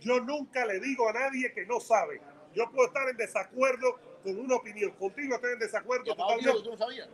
[0.00, 2.20] Yo nunca le digo a nadie que no sabe.
[2.54, 4.90] Yo puedo estar en desacuerdo con una opinión.
[4.92, 6.62] Contigo estoy en desacuerdo totalmente.
[6.62, 7.08] tú no sabías.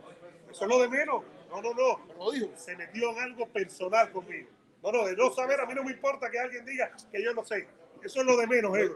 [0.49, 1.23] Eso es lo de menos.
[1.49, 2.07] No, no, no.
[2.07, 2.49] Pero lo dijo.
[2.55, 4.49] Se metió en algo personal conmigo.
[4.81, 7.33] No, no, de no saber, a mí no me importa que alguien diga que yo
[7.33, 7.67] no sé.
[8.03, 8.95] Eso es lo de menos, Ebro.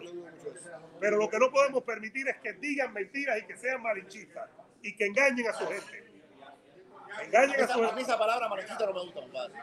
[1.00, 4.50] Pero lo que no podemos permitir es que digan mentiras y que sean malinchistas
[4.82, 6.04] y que engañen a su gente.
[7.24, 8.02] Engañen a Esa, su a mí gente.
[8.02, 9.54] esa palabra malinchista no me gusta, compadre.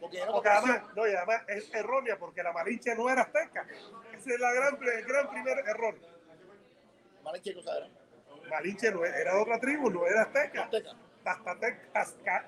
[0.00, 3.66] Porque no Porque además, no, y además es errónea porque la Malinche no era azteca.
[4.16, 5.96] Ese es la gran, el gran primer error.
[7.28, 7.88] Malinche, ¿qué cosa era?
[8.50, 10.62] Malinche no era, era de otra tribu, no era azteca.
[10.64, 10.94] Azteca.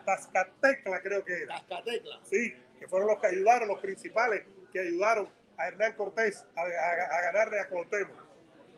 [0.05, 1.55] Tazcatecla creo que era.
[1.57, 2.21] Cascatecla.
[2.25, 5.29] Sí, que fueron los que ayudaron, los principales que ayudaron
[5.59, 8.17] a Hernán Cortés a, a- a ganarle a Cuauhtémoc.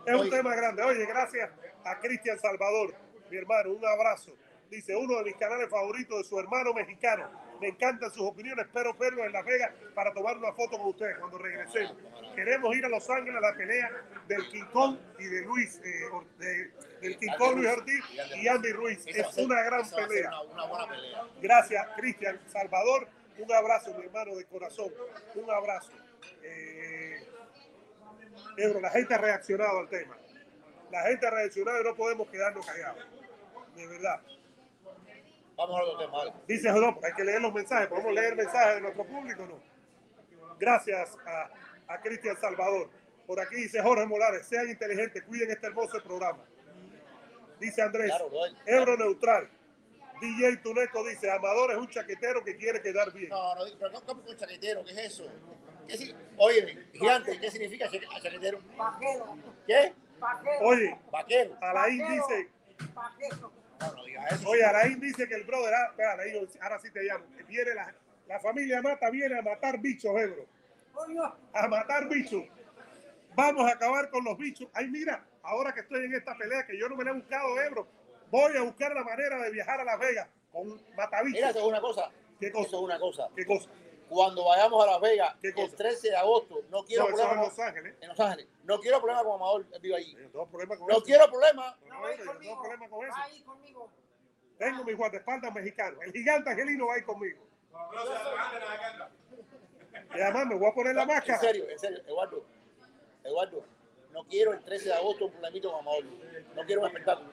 [0.06, 0.82] Es un tema grande.
[0.82, 1.50] Oye, gracias
[1.84, 2.94] a Cristian Salvador,
[3.30, 4.32] mi hermano, un abrazo.
[4.68, 7.30] Dice, uno de mis canales favoritos de su hermano mexicano.
[7.62, 11.16] Me encantan sus opiniones, espero verlo en Las Vegas para tomar una foto con ustedes
[11.18, 11.96] cuando regresemos.
[12.34, 13.88] Queremos ir a Los Ángeles a la pelea
[14.26, 18.04] del King Kong y de Luis, eh, de- del King Kong Luis Ortiz
[18.36, 19.06] y Andy Ruiz.
[19.06, 20.30] Es una gran pelea.
[21.40, 23.06] Gracias, Cristian Salvador.
[23.38, 24.92] Un abrazo, mi hermano de corazón.
[25.36, 25.92] Un abrazo.
[26.42, 27.24] Eh,
[28.56, 30.16] Ebro, la gente ha reaccionado al tema.
[30.90, 33.06] La gente ha reaccionado y no podemos quedarnos callados.
[33.76, 34.20] De verdad.
[35.62, 36.32] Vamos a otro tema, vale.
[36.48, 37.86] Dice no, hay que leer los mensajes.
[37.88, 39.60] ¿Podemos leer mensajes de nuestro público o no?
[40.58, 41.50] Gracias a,
[41.94, 42.90] a Cristian Salvador.
[43.26, 46.44] Por aquí dice Jorge Morales, sean inteligentes, cuiden este hermoso programa.
[47.60, 48.30] Dice Andrés, Claro.
[48.66, 49.48] Ebro neutral.
[50.20, 53.28] DJ Tuneco dice, Amador es un chaquetero que quiere quedar bien.
[53.28, 55.26] No, no, pero no como un chaquetero, ¿qué es eso?
[55.88, 56.14] ¿Qué si...
[56.36, 58.58] Oye, gigante, ¿qué significa chaque- chaquetero?
[58.76, 59.36] Vaquero,
[59.66, 59.92] ¿Qué?
[60.18, 61.56] vaquero, Oye, Vaquero.
[61.60, 62.26] Alain Vaquero.
[62.28, 62.48] dice,
[62.94, 63.52] vaquero.
[63.88, 64.48] No, no diga eso.
[64.48, 67.74] oye, Alain dice que el brother, ah, espera, Alain, ahora sí te llamo, que viene
[67.74, 67.94] la,
[68.26, 70.46] la familia Mata viene a matar bichos, Ebro.
[71.52, 72.44] A matar bichos.
[73.34, 74.68] Vamos a acabar con los bichos.
[74.74, 77.60] Ay, mira, ahora que estoy en esta pelea, que yo no me la he buscado,
[77.60, 77.88] Ebro,
[78.30, 81.50] voy a buscar la manera de viajar a Las Vegas con un Mira, matabichos.
[81.50, 82.10] eso es una cosa.
[82.38, 82.76] ¿Qué Eso cosa?
[82.76, 83.28] es una cosa.
[83.36, 83.70] ¿Qué cosa?
[84.12, 85.74] Cuando vayamos a Las Vegas, ¿Qué el cosa?
[85.76, 87.94] 13 de agosto, no quiero No, en problemas Los Ángeles.
[87.98, 88.46] en Los Ángeles.
[88.64, 90.14] No quiero problemas con Amador, él vive allí.
[90.50, 91.02] Problema con No eso.
[91.02, 91.74] quiero problemas.
[91.88, 92.00] No,
[92.60, 93.16] problema con eso.
[93.46, 93.90] Conmigo.
[94.58, 96.02] Tengo mi guardaespaldas mexicano.
[96.02, 97.40] El gigante angelino va a ir conmigo.
[100.14, 101.38] Y además me voy a poner la En máscara.
[101.38, 102.44] serio, en serio, Eduardo.
[103.24, 103.64] Eduardo,
[104.12, 106.04] no quiero el 13 de agosto un problemito con Amador.
[106.54, 107.30] No quiero un espectáculo.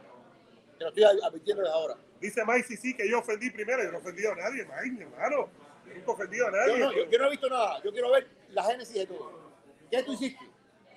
[0.78, 1.96] Te lo estoy advirtiendo desde ahora.
[2.22, 3.84] Dice Mike sí, sí, que yo ofendí primero.
[3.84, 5.50] Yo no ofendí a nadie, Mike, mi hermano.
[5.90, 7.82] Yo nunca ofendí a Yo no, yo, yo no he visto nada.
[7.84, 9.52] Yo quiero ver la génesis de todo.
[9.90, 10.46] ¿Qué tú hiciste?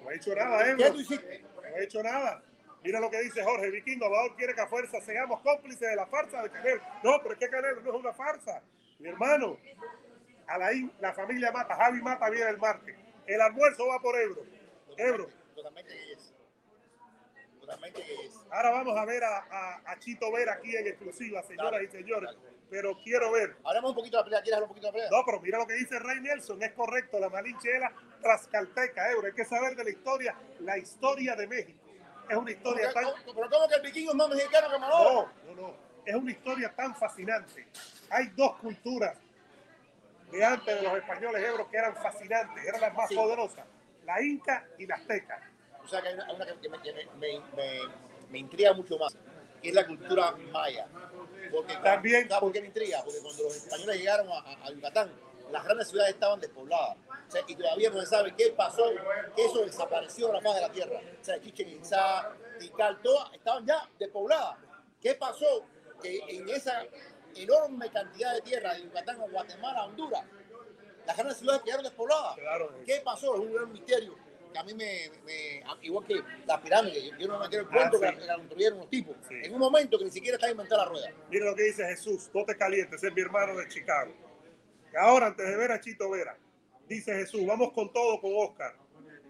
[0.02, 0.84] No he hecho nada, Ebro.
[0.84, 1.44] ¿Qué tú hiciste?
[1.54, 2.42] No he hecho nada.
[2.84, 4.06] Mira lo que dice Jorge Vikingo.
[4.06, 6.82] Amador quiere que a fuerza seamos cómplices de la farsa de Canelo.
[7.02, 8.62] No, pero es que Canelo no es una farsa.
[8.98, 9.58] Mi hermano,
[10.46, 12.96] Alain, la familia Mata, Javi Mata viene el martes.
[13.26, 14.42] El almuerzo va por Ebro.
[14.96, 15.28] Ebro.
[15.54, 15.92] Totalmente.
[15.92, 16.11] Totalmente
[18.26, 18.34] es.
[18.50, 21.88] Ahora vamos a ver a, a- a Chito Vera aquí en exclusiva, señoras Dale, y
[21.88, 22.30] señores.
[22.34, 22.52] dale.
[22.70, 23.56] Pero quiero ver.
[23.64, 24.40] Hablemos un poquito de la pelea.
[24.42, 25.10] ¿Quieres hablar un poquito de la pelea?
[25.18, 27.92] No, pero mira lo que dice Rey Nelson, es correcto, la Malinche es la
[28.22, 29.26] Trascalteca, Ebro.
[29.26, 31.78] Hay que saber de la historia, la historia de México.
[32.30, 33.24] Es una historia Pero, tan...
[33.24, 35.28] ¿cómo- pero ¿cómo que el vikingo es más mexicano que Amador?
[35.44, 35.74] No, no, no.
[36.06, 37.66] Es una historia tan fascinante.
[38.08, 39.18] Hay dos culturas
[40.30, 43.14] de antes de los españoles hebros que eran fascinantes, eran las más Sí.
[43.16, 43.66] poderosas.
[44.06, 45.40] La inca y la azteca.
[45.92, 47.40] Sea que hay una, hay una que, me, que me, me,
[48.30, 49.14] me- intriga mucho más,
[49.60, 50.88] que es la cultura maya.
[51.50, 53.02] Porque, También- ¿sabes por qué me intriga?
[53.04, 55.12] Porque cuando los españoles llegaron a, a- Yucatán,
[55.50, 56.96] las grandes ciudades estaban despobladas.
[57.28, 58.84] O sea, y todavía no se sabe qué pasó,
[59.36, 60.98] que eso desapareció de la faz de la tierra.
[61.20, 64.56] O sea, Chichen Itzá, Tikal, todas estaban ya despobladas.
[64.98, 65.66] ¿Qué pasó?
[66.02, 66.86] Que en esa
[67.34, 70.24] enorme cantidad de tierra de Yucatán a Guatemala, Honduras,
[71.06, 72.36] las grandes ciudades quedaron despobladas.
[72.36, 72.72] Claro.
[72.86, 73.34] ¿Qué pasó?
[73.34, 74.14] Es un gran misterio
[74.58, 77.98] a mí me, me- igual que las pirámides, yo, yo no me quiero el cuento
[78.02, 78.18] Ah, sí.
[78.18, 79.34] que la- construyeron unos tipos, Sí.
[79.42, 81.12] en un momento que ni siquiera está inventada la rueda.
[81.30, 84.12] Mira lo que dice Jesús, no te calientes, es mi hermano de Chicago.
[84.98, 86.36] Ahora, antes de ver a Chito Vera,
[86.88, 88.74] dice Jesús, vamos con todo con Oscar.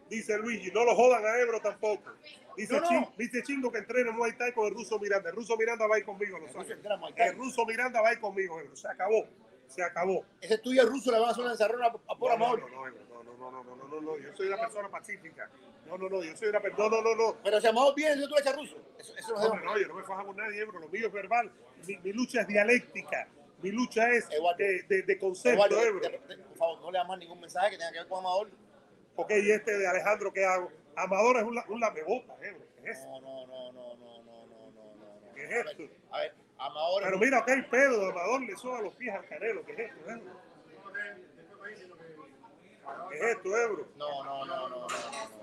[0.09, 2.13] Dice Luigi, no lo jodan a Ebro tampoco.
[2.57, 2.89] Dice, No, no.
[2.89, 5.31] Chin- dice Chingo que entrene Muay Thai con el ruso Miranda.
[5.31, 6.75] El ruso Miranda va a ir conmigo, lo ruso sabe.
[6.75, 7.29] entrena Muay Thai.
[7.29, 8.77] El ruso Miranda va a ir conmigo, Ebro.
[8.77, 9.27] Se acabó,
[9.73, 10.25] se acabó.
[10.41, 12.61] Ese tuyo ruso le van a hacer una encerrona a por amor.
[12.61, 15.51] No, no, no, no, no, no, no, no, no, yo soy una persona pacífica.
[15.87, 16.89] No, no, no, yo soy una persona.
[16.89, 17.37] No, no, no, no.
[17.43, 18.77] Pero si Amado viene, yo tú le ruso.
[18.99, 21.51] Eso, eso no, no, yo no me fajo con nadie, pero lo mío es verbal.
[21.87, 23.27] Mi, mi lucha es dialéctica.
[23.63, 26.11] Mi lucha es de, de, de concepto, Eduardo,
[26.49, 28.51] Por favor, no le amas ningún mensaje que tenga que ver con Amador.
[29.15, 30.71] Ok, y este de Alejandro, ¿qué hago?
[30.97, 32.61] Amador es un, un lamebota, Ebro.
[32.83, 35.35] No, no, no, no, no, no, no, no.
[35.35, 35.83] ¿Qué es esto?
[36.11, 36.35] A ver,
[36.67, 37.03] Amador.
[37.03, 39.65] Pero mira, ok, Pedro, Amador le soba los pies al Canelo.
[39.65, 40.43] ¿Qué es esto, Ebro?
[43.11, 43.89] ¿Qué es esto, Ebro?
[43.97, 44.87] No, no, no, no, no, no.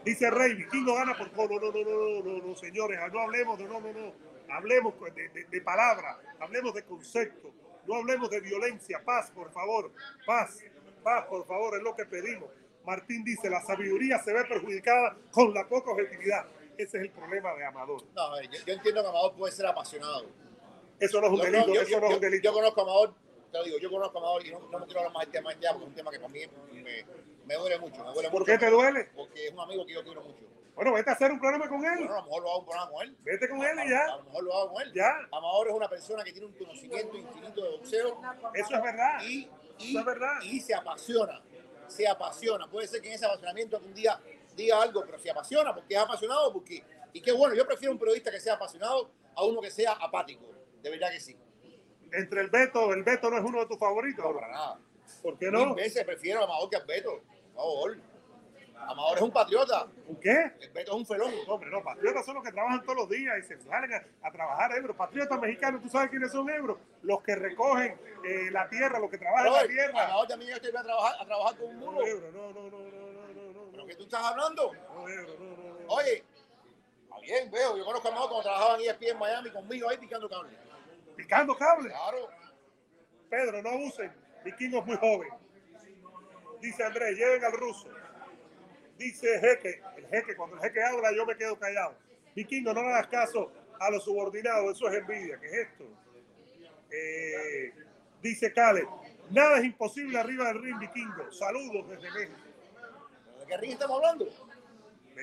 [0.06, 3.58] Dice Rey, Vikingo gana por no, no, no, no, no, no, no, señores, no hablemos
[3.58, 4.14] de no, no, no,
[4.50, 7.52] hablemos de, de, de palabras, hablemos de concepto,
[7.86, 9.92] no hablemos de violencia, paz, por favor,
[10.26, 10.60] paz,
[11.04, 12.50] paz, por favor, es lo que pedimos.
[12.86, 16.46] Martín dice, la sabiduría se ve perjudicada con la poca objetividad.
[16.78, 18.02] Ese es el problema de Amador.
[18.16, 20.26] No, a ver, yo, yo entiendo que Amador puede ser apasionado.
[21.00, 22.44] Eso no es un Yo, delito, yo- eso no es un yo- delito.
[22.44, 23.14] yo conozco a Amador,
[23.52, 25.32] te lo digo, yo conozco a Amador y no, no me quiero hablar más del
[25.32, 26.40] tema ya porque es un tema que para mí
[26.74, 27.06] me,
[27.46, 28.04] me duele mucho.
[28.04, 29.10] Me duele ¿Por mucho qué te duele?
[29.16, 30.40] Porque es un amigo que yo quiero mucho.
[30.76, 31.98] Bueno, vete a hacer un programa con él.
[31.98, 33.18] Bueno, a lo mejor lo hago un programa con él.
[33.24, 34.08] Vete con él y A ya.
[34.16, 34.94] lo mejor lo hago con él.
[34.94, 35.12] Ya.
[35.32, 38.22] Amador es una persona que tiene un conocimiento infinito de boxeo
[38.54, 39.22] Eso es verdad.
[39.24, 40.42] y, y, Eso es verdad.
[40.44, 41.42] y se apasiona.
[41.88, 42.68] Se apasiona.
[42.70, 44.22] Puede ser que en ese apasionamiento algún día
[44.56, 46.54] diga algo, pero se apasiona porque es apasionado.
[46.54, 46.82] Porque,
[47.12, 50.46] y qué bueno, yo prefiero un periodista que sea apasionado a uno que sea apático.
[50.82, 51.38] De verdad que sí.
[52.12, 54.26] Entre el Beto, el Beto no es uno de tus favoritos.
[54.26, 54.80] No, para nada.
[55.22, 55.76] ¿Por qué Mil no?
[55.76, 57.22] veces prefiero a Amador que a Beto.
[57.56, 57.98] Favor.
[58.78, 59.88] Amador es un patriota.
[60.08, 60.52] ¿Por qué?
[60.62, 61.34] El Beto es un felón.
[61.48, 64.32] Hombre, no, patriotas son los que trabajan todos los días y se salen a, a
[64.32, 64.96] trabajar Ebro.
[64.96, 66.80] Patriotas mexicanos, ¿tú sabes quiénes son Ebro?
[67.04, 70.06] Los que recogen eh, la tierra, los que trabajan en la tierra.
[70.06, 72.08] Amador también yo estoy a trabajar, a trabajar con un No, muro.
[72.08, 74.72] Ebro, no, no, no, no, no, no, no, ¿Pero no, qué tú estás hablando?
[74.74, 75.88] no, Ebro, no, no, no.
[75.90, 76.24] Oye,
[77.04, 77.78] está bien, veo.
[77.78, 80.58] Yo conozco a Amador cuando trabajaba en ESPN en Miami conmigo ahí picando cable.
[81.20, 81.92] Picando cables.
[81.92, 82.30] Claro.
[83.30, 84.10] Pedro, no abusen.
[84.46, 85.30] Vikingo es muy joven.
[86.62, 87.90] Dice Andrés, lleven al ruso.
[88.98, 91.94] Dice Jeque, el Jeque, cuando el Jeque habla yo me quedo callado.
[92.34, 93.52] Vikingo, no le hagas caso
[93.82, 95.38] a los subordinados, eso es envidia.
[95.42, 95.84] ¿Qué es esto?
[96.90, 97.74] Eh,
[98.22, 98.88] dice Cale,
[99.30, 101.30] nada es imposible arriba del ring, Vikingo.
[101.34, 102.40] Saludos desde México.
[103.42, 104.26] ¿De qué ring estamos hablando?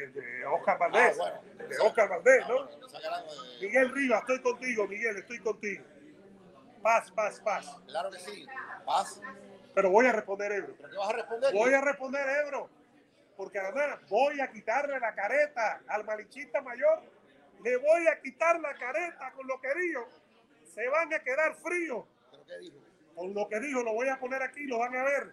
[0.00, 1.18] Desde Oscar Valdés.
[1.20, 1.68] Ah, bueno.
[1.68, 2.54] De Oscar Valdés, Ah, ¿no?
[2.66, 5.84] bueno, de- Miguel Rivas, estoy contigo, Miguel, estoy contigo.
[6.82, 7.76] Paz, paz, paz.
[7.86, 8.46] Claro que sí.
[8.84, 9.20] Paz.
[9.74, 10.74] Pero voy a responder, Ebro.
[10.76, 11.54] ¿Pero qué vas a responder?
[11.54, 12.70] Voy a responder, Ebro.
[13.36, 17.02] Porque además voy a quitarle la careta al malichista mayor.
[17.64, 20.06] Le voy a quitar la careta con lo que dijo.
[20.74, 22.04] Se van a quedar fríos.
[22.30, 22.76] ¿Pero qué dijo?
[23.14, 25.32] Con lo que dijo, lo voy a poner aquí, lo van a ver.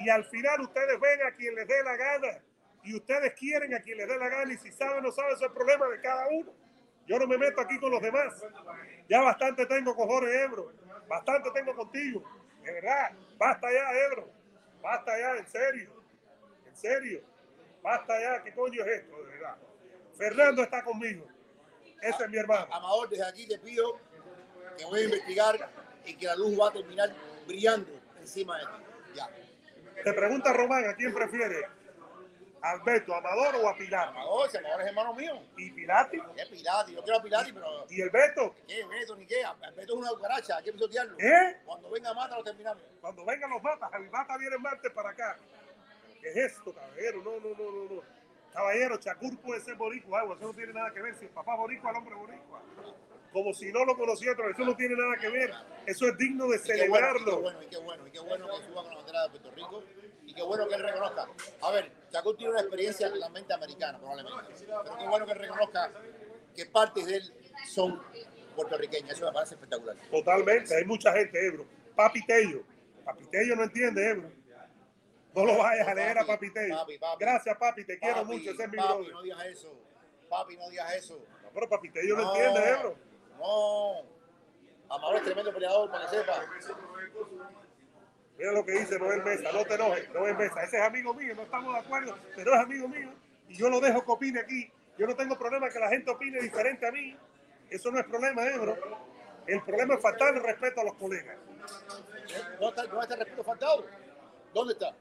[0.00, 2.38] Y al final ustedes ven a quien les dé la gana.
[2.84, 4.52] Y ustedes quieren a quien les dé la gana.
[4.52, 6.52] Y si saben o no saben, eso es el problema de cada uno.
[7.06, 8.42] Yo no me meto aquí con los demás.
[9.08, 10.72] Ya bastante tengo con Jorge Ebro.
[11.08, 12.22] Bastante tengo contigo.
[12.62, 13.12] De verdad.
[13.36, 14.30] Basta ya, Ebro.
[14.82, 15.90] Basta ya, en serio.
[16.66, 17.22] En serio.
[17.82, 18.42] Basta ya.
[18.42, 19.16] ¿Qué coño es esto?
[19.16, 19.56] De verdad.
[20.16, 21.26] Fernando está conmigo.
[22.00, 22.66] Ese es mi hermano.
[22.70, 23.98] Amador, desde aquí te pido
[24.76, 25.70] que voy a investigar
[26.04, 27.10] y que la luz va a terminar
[27.46, 29.14] brillando encima de ti.
[29.14, 29.30] Ya.
[30.02, 31.66] Te pregunta Román, ¿a quién prefiere?
[32.64, 34.08] ¿Alberto, Amador o a Pilar?
[34.08, 35.38] Amador, si Amador es hermano mío.
[35.58, 36.18] ¿Y Pilati?
[36.34, 36.94] ¿Qué Pilati?
[36.94, 37.86] Yo quiero a Pilati, pero.
[37.90, 38.54] ¿Y el Beto?
[38.66, 39.42] ¿Qué Beto ni qué?
[39.76, 41.18] Beto es una cucaracha, hay que pisotearlo.
[41.18, 41.60] ¿Eh?
[41.66, 42.82] Cuando venga Mata lo terminamos.
[43.02, 45.36] Cuando vengan los matas, mata viene el martes para acá.
[46.22, 47.22] ¿Qué es esto, caballero?
[47.22, 48.02] No, no, no, no, no.
[48.50, 51.14] Caballero, Chacur puede ser boricua, algo, eso no tiene nada que ver.
[51.16, 52.62] Si el papá boricua, el hombre boricua.
[53.30, 55.52] Como si no lo conocía otro, eso no tiene nada que ver.
[55.84, 57.40] Eso es digno de Y qué bueno, y qué celebrarlo.
[57.42, 59.84] bueno, y qué bueno, y qué bueno que suba con la bandera de Puerto Rico
[60.34, 61.28] qué bueno que él reconozca.
[61.62, 65.92] A ver, Chacón tiene una experiencia totalmente americana, probablemente, pero qué bueno que él reconozca
[66.54, 67.34] que partes de él
[67.68, 68.02] son
[68.54, 69.12] puertorriqueñas.
[69.12, 69.96] Eso me parece espectacular.
[70.10, 71.66] Totalmente, hay mucha gente, Ebro.
[71.96, 72.62] Papi Tello.
[73.04, 74.30] Papi Tello no entiende, Ebro.
[75.34, 76.76] No lo vayas a leer a Papi Tello.
[76.76, 77.24] Papi, papi.
[77.24, 79.12] Gracias, papi, te quiero Papi, mucho, ese es mi papi, brother.
[79.12, 79.72] no digas eso.
[80.28, 81.18] Papi, no digas eso.
[81.42, 82.96] No, pero Papi Tello no entiende, Ebro.
[83.38, 84.14] No.
[84.94, 86.44] Amador es tremendo peleador, para que sepa.
[88.38, 90.62] Mira lo que dice Noel Mesa, no te enojes, Noel Mesa.
[90.62, 93.12] Ese es amigo mío, no estamos de acuerdo, pero es amigo mío.
[93.48, 94.72] Y yo lo dejo que opine aquí.
[94.98, 97.16] Yo no tengo problema que la gente opine diferente a mí.
[97.70, 98.76] Eso no es problema, Ebro.
[99.46, 101.36] El problema es faltar el respeto a los colegas.
[102.58, 103.86] ¿Dónde está, dónde está el respeto faltado?
[104.52, 104.96] ¿Dónde está?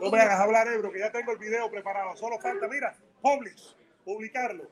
[0.00, 2.16] No me hagas hablar, Ebro, que ya tengo el video preparado.
[2.16, 4.68] Solo falta, mira, publish, publicarlo.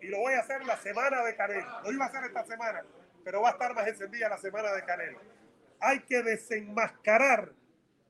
[0.00, 1.80] Y lo voy a hacer la semana de Canelo.
[1.82, 2.84] Lo iba a hacer esta semana,
[3.24, 5.18] pero va a estar más encendida la semana de Canelo.
[5.80, 7.52] Hay que desenmascarar,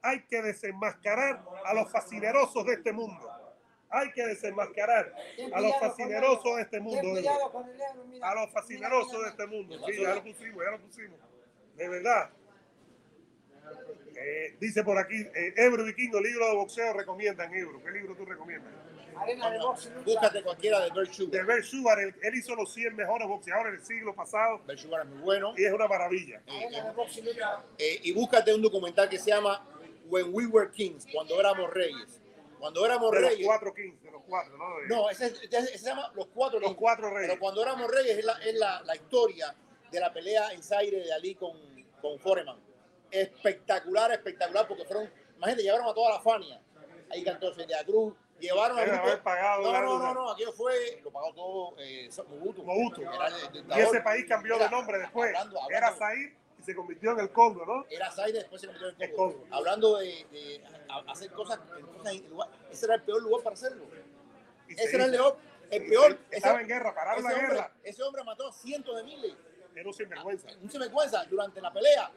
[0.02, 3.30] hay que desenmascarar a los fascinerosos de este mundo.
[3.90, 5.14] Hay que desenmascarar
[5.52, 7.30] a los fascinerosos de este mundo.
[8.22, 9.78] A los fascinerosos de este mundo.
[9.86, 11.20] Sí, ya lo pusimos, ya lo pusimos.
[11.76, 12.30] De verdad.
[14.16, 17.82] Eh, dice por aquí, eh, Ebro Vikingo, libro de boxeo recomiendan, Ebro.
[17.82, 18.72] ¿Qué libro tú recomiendas?
[19.16, 19.58] Arena de.
[20.04, 21.46] Búscate cualquiera de Bert De Sugar.
[21.46, 25.08] Bert Sugar, él, él hizo los 100 mejores boxeadores del siglo pasado Bert Sugar es
[25.08, 25.54] muy bueno.
[25.56, 26.42] y es una maravilla.
[26.46, 27.04] Eh, Arena de
[27.78, 29.66] eh, y búscate un documental que se llama
[30.06, 32.20] When We Were Kings, cuando éramos reyes.
[32.58, 33.46] Cuando éramos De los reyes.
[33.46, 34.78] cuatro kings, de los cuatro, ¿no?
[34.80, 36.78] De- No, ese, ese- ese se llama Los Cuatro Los Reyes.
[36.80, 37.28] Cuatro Reyes.
[37.28, 39.54] Pero cuando éramos reyes es la, es la, la historia
[39.90, 41.52] de la pelea en Zaire de Ali con,
[42.00, 42.56] con Foreman.
[43.10, 46.60] Espectacular, espectacular, porque fueron, imagínate, llevaron a toda la Fania.
[47.10, 51.00] Ahí cantó de la Cruz, llevaron a haber pagado No, no, no, no, aquello fue,
[51.02, 53.02] lo pagó todo eh, Mobutu.
[53.76, 55.34] Y ese país cambió de nombre después.
[55.70, 57.84] Era Zaire y se convirtió en el Congo, ¿no?
[57.90, 59.44] era Zaire, después se convirtió en El Congo.
[59.50, 60.62] Hablando de,
[61.08, 61.58] hacer cosas,
[62.70, 63.84] ese era el peor lugar para hacerlo.
[64.68, 65.36] Y se Ese era el peor,
[65.70, 66.18] el peor.
[66.30, 67.72] Estaba en guerra, pararon la guerra.
[67.82, 69.34] ese hombre mató a cientos de miles.
[69.74, 70.48] Era un sinvergüenza.
[70.62, 72.10] Un sinvergüenza durante la pelea.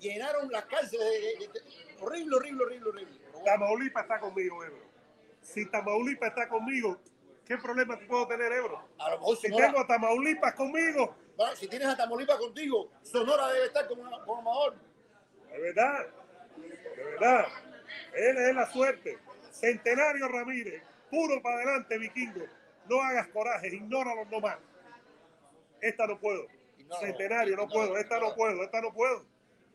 [0.00, 1.06] Llenaron las cárceles.
[1.06, 3.23] de- de- de- horrible, horrible, horrible, horrible.
[3.44, 4.84] Tamaulipas está conmigo, Ebro.
[5.40, 6.98] Si Tamaulipas está conmigo,
[7.46, 8.88] ¿qué problema puedo tener, Ebro?
[8.98, 13.48] a lo mejor Si tengo a Tamaulipas conmigo, bueno, si tienes a Tamaulipas contigo, Sonora
[13.48, 14.74] debe estar como, como Amador.
[15.50, 16.06] de verdad,
[16.96, 17.46] de verdad,
[18.14, 19.18] él es la suerte.
[19.50, 22.44] Centenario Ramírez, puro para adelante, vikingo.
[22.88, 24.58] No hagas coraje, ignóralo nomás.
[25.80, 26.46] Esta no puedo.
[26.78, 29.26] Ignóralo, Centenario, no ignóralo, puedo, esta no puedo, esta no puedo.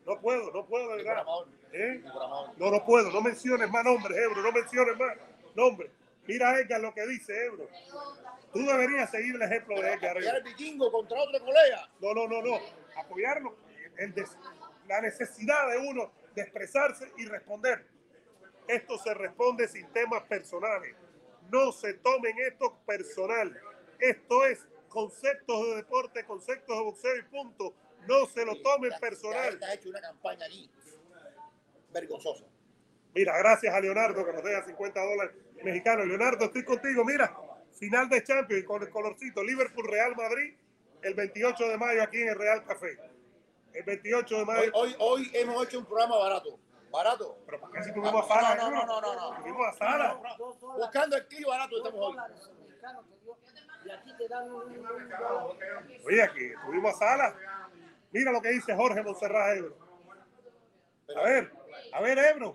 [0.06, 1.24] No puedo, no puedo, de verdad.
[1.72, 2.02] ¿Eh?
[2.56, 5.16] No, no puedo, no menciones más nombres, Ebro, no menciones más
[5.54, 5.90] nombres.
[6.26, 7.68] Mira Edgar lo que dice, Ebro.
[8.52, 10.10] Tú deberías seguir el ejemplo de Edgar.
[10.12, 11.88] Apoyar al vikingo contra otro colega.
[12.00, 12.58] No, no, no, no.
[12.96, 13.56] Apoyarlo.
[13.96, 14.36] El des-
[14.86, 17.86] la necesidad de uno de expresarse y responder.
[18.66, 20.94] Esto se responde sin temas personales.
[21.50, 23.58] No se tomen esto personal.
[23.98, 27.74] Esto es conceptos de deporte, conceptos de boxeo y punto.
[28.06, 29.58] No se lo tomen Ya- personal.
[29.62, 30.70] Has hecho una campaña aquí.
[31.92, 32.44] Vergonzosa.
[33.14, 36.06] Mira, gracias a Leonardo que nos deja 50 dólares mexicanos.
[36.06, 37.04] Leonardo, estoy contigo.
[37.04, 37.36] Mira,
[37.78, 40.54] final de Champions con el colorcito Liverpool Real Madrid
[41.02, 42.98] el 28 de mayo aquí en el Real Café.
[43.72, 44.70] El 28 de mayo.
[44.74, 46.58] hoy, hoy hemos hecho un programa barato.
[46.90, 47.38] Barato.
[47.46, 48.54] Pero ¿por qué si tuvimos a Sara?
[48.56, 49.38] No, no, no, no, no, no.
[49.40, 50.20] Tuvimos a Sara.
[50.76, 52.16] Buscando el clip barato estamos hoy.
[56.04, 57.36] Oye, aquí tuvimos a Sara.
[58.12, 59.76] Mira lo que dice Jorge Monserrat Ebro.
[61.16, 61.52] A ver,
[61.92, 62.54] a ver, Ebro.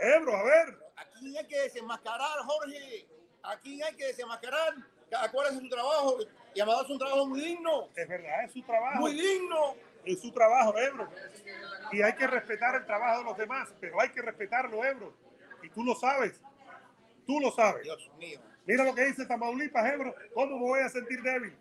[0.00, 0.78] Ebro, a ver.
[0.96, 3.06] aquí hay que desenmascarar, Jorge.
[3.42, 4.74] Aquí hay que desenmascarar.
[5.12, 6.18] Hace su trabajo.
[6.54, 7.88] Y Amador es un trabajo muy digno.
[7.94, 9.00] Es verdad, es su trabajo.
[9.00, 9.74] Muy digno.
[10.04, 11.08] Es su trabajo, Ebro.
[11.92, 15.14] Y hay que respetar el trabajo de los demás, pero hay que respetarlo, Ebro.
[15.62, 16.40] Y tú lo sabes.
[17.26, 17.82] Tú lo sabes.
[17.84, 18.40] Dios mío.
[18.66, 20.14] Mira lo que dice Tamaulipas, Ebro.
[20.34, 21.56] ¿Cómo me voy a sentir débil?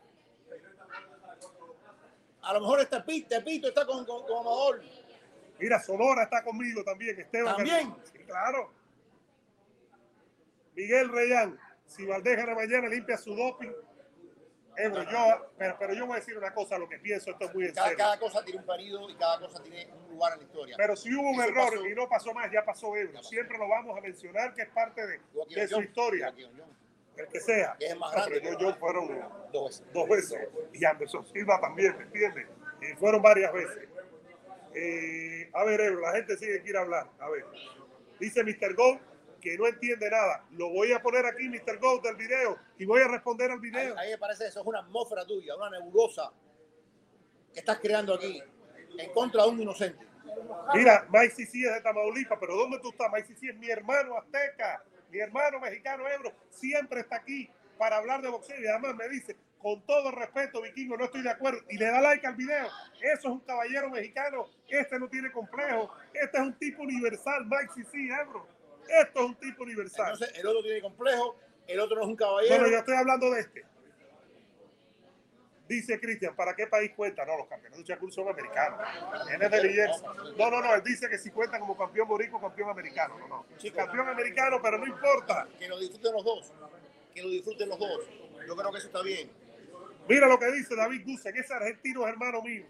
[2.43, 4.81] A lo mejor este Pito, Tepito está con, con, con Amador.
[5.59, 7.19] Mira, Sonora está conmigo también.
[7.19, 7.55] Esteban.
[7.55, 7.95] ¿También?
[8.11, 8.73] Sí, claro.
[10.75, 11.59] Miguel Reyán.
[11.85, 13.71] Si Valdés gana mañana, limpia su doping.
[14.75, 17.53] Ebro, yo, pero, pero yo voy a decir una cosa, lo que pienso, esto es
[17.53, 17.97] muy en Cada, serio.
[17.99, 20.75] cada cosa tiene un parido y cada cosa tiene un lugar en la historia.
[20.77, 21.85] Pero si hubo un Eso error pasó.
[21.85, 23.11] y no pasó más, ya pasó Ebro.
[23.11, 23.29] Ya pasó.
[23.29, 26.33] Siempre lo vamos a mencionar que es parte de, de su historia.
[27.17, 27.75] El que sea.
[27.79, 29.07] Que es más No, grande pero yo, yo fueron
[29.51, 29.93] Dos veces.
[29.93, 30.49] dos veces.
[30.73, 32.47] Y Anderson Silva también, ¿me entiendes?
[32.81, 33.87] Y fueron varias veces.
[34.75, 37.07] Eh, a ver, Ebro, la gente sigue quiere hablar.
[37.19, 37.45] A ver.
[38.19, 38.73] Dice Mr.
[38.75, 38.99] Gold
[39.39, 40.45] que no entiende nada.
[40.51, 41.77] Lo voy a poner aquí, Mr.
[41.79, 43.97] Gold, del video y voy a responder al video.
[43.97, 46.31] ahí me parece eso es una atmósfera tuya, una nebulosa
[47.53, 48.41] que estás creando aquí
[48.97, 50.07] en contra de un inocente.
[50.73, 53.11] Mira, Mike Sisi es de Tamaulipas, pero ¿dónde tú estás?
[53.11, 54.83] Mike Sisi es mi hermano azteca,
[55.13, 57.47] mi hermano mexicano Ebro, siempre está aquí
[57.77, 61.29] para hablar de boxeo y además me dice, con todo respeto, vikingo, no estoy de
[61.29, 62.65] acuerdo, y le da like al video.
[62.99, 67.73] Eso es un caballero mexicano, este no tiene complejo, este es un tipo universal, Mike
[67.75, 68.47] Sisi, Ebro.
[68.89, 70.13] Esto es un tipo universal.
[70.13, 71.35] Entonces, el otro tiene complejo,
[71.67, 72.63] el otro no es un caballero.
[72.63, 73.65] no, yo estoy hablando de este.
[75.67, 77.25] Dice Cristian, ¿para qué país cuenta?
[77.25, 78.79] No, los campeones de Shakur son americanos.
[79.49, 80.01] Jersey.
[80.37, 83.17] No, no, no, él dice que si cuenta como campeón borico, campeón americano.
[83.17, 83.45] No, no.
[83.57, 85.47] Sí, campeón americano, pero no importa.
[85.57, 86.53] Que lo disfruten los dos.
[87.13, 88.01] Que lo disfruten los dos.
[88.45, 89.31] Yo creo que eso está bien.
[90.07, 92.65] Mira lo que dice David Gusen, ese argentino es hermano mío.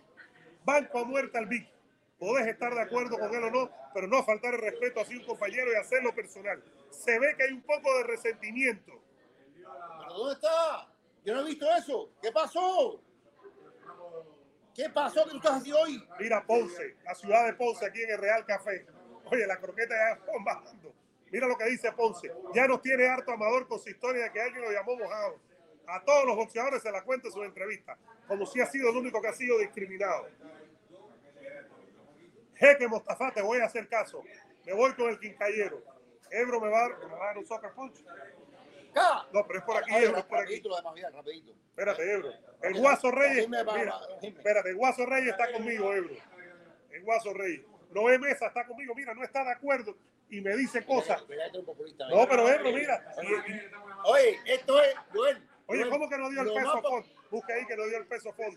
[0.63, 1.67] Banco a muerte al Vic.
[2.19, 5.25] Podés estar de acuerdo con él o no, pero no faltar el respeto a un
[5.25, 6.63] compañero y hacerlo personal.
[6.91, 9.01] Se ve que hay un poco de resentimiento.
[9.63, 10.92] ¿Pero dónde está?
[11.23, 12.09] Yo no he visto eso.
[12.21, 13.01] ¿Qué pasó?
[14.73, 16.03] ¿Qué pasó que tú estás así hoy?
[16.19, 18.85] Mira Ponce, la ciudad de Ponce, aquí en el Real Café.
[19.25, 20.93] Oye, la croqueta ya están bajando.
[21.31, 22.31] Mira lo que dice Ponce.
[22.53, 25.39] Ya nos tiene harto Amador con su historia de que alguien lo llamó mojado.
[25.87, 27.97] A todos los boxeadores se la cuenta en su entrevista,
[28.27, 30.27] como si ha sido el único que ha sido discriminado.
[32.55, 34.23] Jeque Mostafa, te voy a hacer caso.
[34.65, 35.83] Me voy con el quincallero.
[36.31, 38.03] Ebro me va, me va a dar un soccer punch.
[38.93, 39.27] Acá.
[39.33, 40.43] No, pero es por aquí, Ebro, es por aquí.
[40.45, 41.51] rapidito lo demás, mira, rapidito.
[41.51, 42.29] Espérate, Ebro.
[42.61, 43.45] El Guaso Reyes.
[43.45, 46.15] Dime, va, Mira, va, espérate, el Guaso Reyes está conmigo, Ebro.
[46.91, 47.61] El Guaso Reyes.
[47.91, 48.93] Noé Mesa está conmigo.
[48.95, 49.95] Mira, no está de acuerdo
[50.29, 51.23] y me dice cosas.
[51.29, 53.13] Es No, pero Ebro, mira.
[54.05, 55.47] Oye, esto es, Joel.
[55.67, 57.05] Oye, ¿cómo que no dio el peso Ford?
[57.29, 58.55] Busca ahí que no dio el peso a Ford.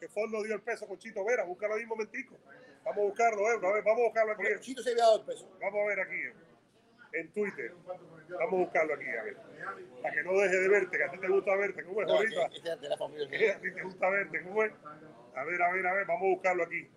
[0.00, 1.44] Que Ford no dio el peso con Chito Vera.
[1.44, 2.36] Búscalo ahí un momentico.
[2.84, 3.68] Vamos a buscarlo, Ebro.
[3.68, 4.44] A ver, vamos a buscarlo aquí.
[4.60, 5.48] Chito se había dado el peso.
[5.60, 6.14] Vamos a ver aquí.
[6.14, 6.51] Ebro.
[7.12, 7.72] En Twitter.
[7.86, 9.36] Vamos a buscarlo aquí, a ver.
[10.02, 11.84] Para que no deje de verte, que a ti te gusta verte.
[11.84, 12.50] ¿Cómo es No, ahorita?
[13.30, 14.72] Eh, A ti te gusta verte, ¿cómo es?
[15.34, 16.88] A ver, a ver, a ver, vamos a buscarlo aquí.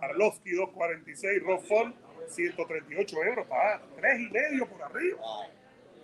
[0.00, 1.94] Arlovsky 246, Roffon
[2.28, 5.18] 138 euros, para tres y medio por arriba.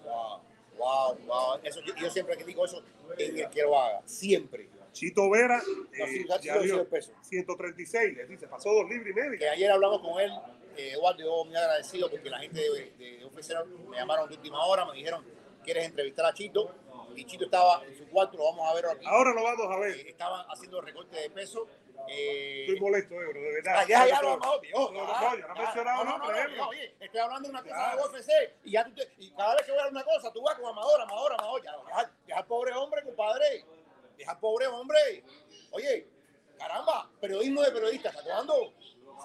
[0.04, 0.40] Wow,
[0.76, 1.60] wow, wow.
[1.62, 2.84] Eso, yo, yo siempre digo eso
[3.18, 4.02] en el que lo haga.
[4.04, 4.68] Siempre.
[4.96, 6.86] Chito Vera, No, eh, ya sí, dio.
[7.22, 9.52] 136, les dice, pasó dos libras y Que media.
[9.52, 10.32] ayer hablamos con él,
[10.76, 13.30] eh, Eduardo, yo muy agradecido porque la gente de, de,
[13.90, 15.22] me llamaron de última hora, me dijeron,
[15.62, 16.74] ¿quieres entrevistar a Chito?
[17.14, 19.04] Y Chito estaba en su cuarto, lo vamos a ver aquí.
[19.06, 20.06] Ahora lo vamos a Eh, ver.
[20.08, 21.66] estaban haciendo recorte de peso.
[22.08, 23.74] Eh, Estoy molesto, Ebro, de verdad.
[23.78, 24.92] Ah, ya, ya, No, no, no, viejo.
[24.92, 25.62] No, no, ya, no, ya.
[25.62, 27.96] mencionado No, no, Oye, estoy hablando de una cosa Ya.
[27.96, 28.30] de UFC
[28.64, 30.66] y ya tú te, y cada vez que voy a una cosa, tú vas con
[30.66, 31.62] Amador, Amador, Amador.
[31.64, 31.72] Ya,
[32.26, 33.64] deja al pobre hombre, compadre.
[34.16, 35.24] Deja al pobre hombre.
[35.70, 36.06] Oye,
[36.58, 38.72] caramba, periodismo de periodistas, ¿hasta cuándo?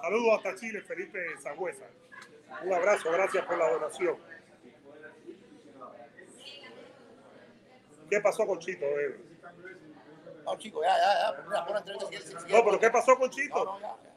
[0.01, 1.85] Saludos hasta Chile, Felipe Sagüesa.
[2.63, 4.17] Un abrazo, gracias por la donación.
[8.09, 9.19] ¿Qué pasó con Chito, Ebro?
[10.43, 11.43] No, chico, ya, ya, ya.
[11.47, 11.75] Mira, pon.
[12.49, 13.63] No, pero ¿qué pasó con No, Chito?
[13.63, 14.11] no, ya, ya.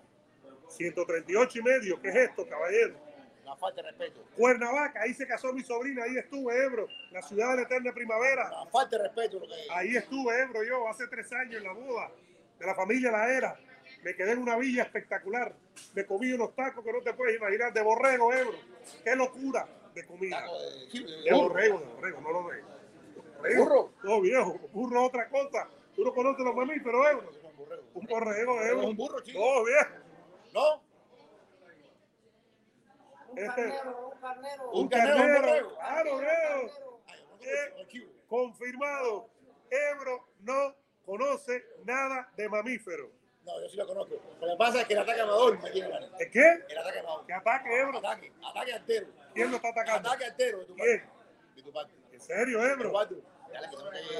[0.68, 2.96] 138 y medio, ¿qué es esto, caballero?
[3.56, 4.24] Falta de respeto.
[4.36, 8.50] Cuernavaca, ahí se casó mi sobrina, ahí estuve, Ebro, la ciudad de la eterna primavera.
[8.70, 9.70] Falta de respeto lo que es.
[9.70, 12.10] Ahí estuve, Ebro, yo, hace tres años en la boda
[12.58, 13.58] de la familia La Era.
[14.02, 15.54] Me quedé en una villa espectacular.
[15.94, 18.58] Me comí unos tacos que no te puedes imaginar, de borrego, Ebro.
[19.02, 20.40] Qué locura de comida.
[20.40, 23.56] Taco de- borrego, de borrego, no lo de.
[23.56, 23.92] ¿Burro?
[24.02, 25.68] No, viejo, burro es otra cosa.
[25.94, 27.30] Tú no conoces los mamíferos, Ebro.
[27.94, 28.60] Un borrego.
[28.62, 28.86] Ebro.
[28.88, 29.38] un burro, chico.
[29.38, 29.90] No, viejo.
[30.52, 30.82] ¿No?
[33.36, 34.70] Un carnero, un carnero.
[34.70, 35.40] Un Un carnero, un carnero.
[35.42, 35.74] borrego.
[35.76, 37.00] Claro, viejo.
[37.06, 38.08] Ay, no, no, Eh.
[38.28, 39.28] Confirmado.
[39.70, 40.74] Ebro no
[41.04, 43.10] conoce nada de mamíferos.
[43.44, 44.14] No, yo sí lo conozco.
[44.40, 46.10] Lo que pasa es que el ataque amador me tiene ganas.
[46.18, 46.64] ¿Es qué?
[46.68, 47.26] El ataque amador.
[47.26, 47.98] ¿Qué ataque, Ebro?
[47.98, 49.06] Ataque, ataque altero.
[49.34, 50.08] ¿Quién lo está atacando?
[50.08, 51.00] Ataque altero de tu ¿Quién?
[51.00, 51.54] parte.
[51.56, 51.92] De tu parte.
[52.12, 52.92] ¿En serio, Ebro?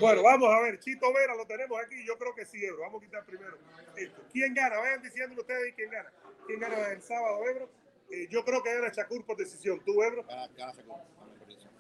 [0.01, 0.79] Bueno, vamos a ver.
[0.81, 2.05] Chito Vera lo tenemos aquí.
[2.07, 2.83] Yo creo que sí, Ebro.
[2.83, 3.57] Vamos a quitar primero
[3.97, 4.23] esto.
[4.33, 4.79] ¿Quién gana?
[4.79, 6.13] Vayan diciendo ustedes quién gana.
[6.47, 7.71] ¿Quién gana el sábado, Ebro?
[8.11, 9.81] Eh, yo creo que gana Shakur por decisión.
[9.85, 10.25] ¿Tú, Ebro?
[10.25, 10.97] Gana- gana Shakur.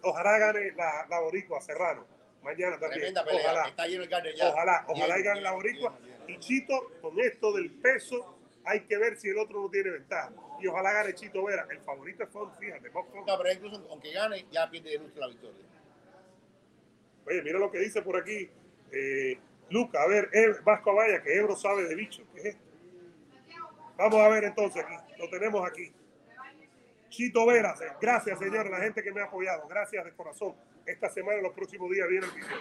[0.02, 2.06] Ojalá gane la, la Boricua, Serrano.
[2.42, 3.14] Mañana también.
[3.14, 3.40] Pelea.
[3.40, 3.68] Ojalá.
[3.68, 4.48] Está lleno el garden ya.
[4.50, 5.98] Ojalá, ojalá y gane la Boricua.
[6.28, 10.30] Y Chito, con esto del peso, hay que ver si el otro no tiene ventaja.
[10.60, 11.66] Y ojalá gane Chito Vera.
[11.70, 12.90] El favorito es Font, fíjate.
[12.90, 13.08] Font.
[13.14, 15.56] No, pero incluso aunque gane, ya pierde de la victoria.
[17.26, 18.50] Oye, mira lo que dice por aquí.
[18.92, 19.38] Eh,
[19.70, 22.26] Luca, a ver, eh, Vasco Vaya, que Ebro sabe de bichos.
[22.34, 22.62] ¿Qué es esto?
[23.96, 25.12] Vamos a ver entonces aquí.
[25.18, 25.92] Lo tenemos aquí.
[27.14, 29.68] Chito Vera, se- gracias señores, la gente que me ha apoyado.
[29.68, 30.54] Gracias de corazón.
[30.84, 32.58] Esta semana, los próximos días, viene el video.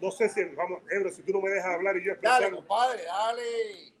[0.00, 2.52] No sé si, vamos, Ebro, si tú no me dejas hablar y yo Dale, expresar.
[2.54, 3.92] compadre, dale.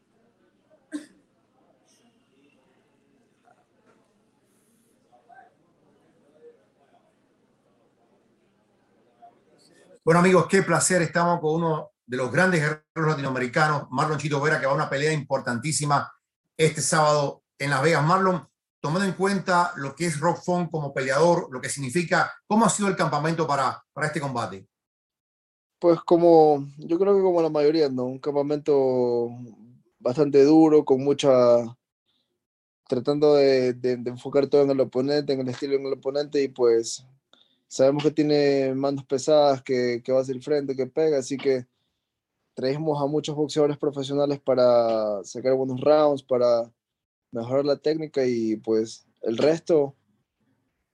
[10.04, 11.02] Bueno amigos, qué placer.
[11.02, 14.88] Estamos con uno de los grandes guerreros latinoamericanos, Marlon Chito Vera, que va a una
[14.90, 16.12] pelea importantísima
[16.56, 18.04] este sábado en Las Vegas.
[18.04, 18.46] Marlon,
[18.80, 22.88] tomando en cuenta lo que es Font como peleador, lo que significa, ¿cómo ha sido
[22.88, 24.66] el campamento para, para este combate?
[25.78, 28.04] Pues como, yo creo que como la mayoría, ¿no?
[28.04, 29.28] Un campamento
[29.98, 31.28] bastante duro, con mucha,
[32.88, 36.42] tratando de, de- de enfocar todo en el oponente, en el estilo en el oponente
[36.42, 37.04] y pues
[37.66, 41.66] sabemos que tiene manos pesadas, que, que va hacia el frente, que pega, así que
[42.54, 46.70] traemos a muchos boxeadores profesionales para sacar buenos rounds, para
[47.36, 49.94] mejorar la técnica y pues el resto,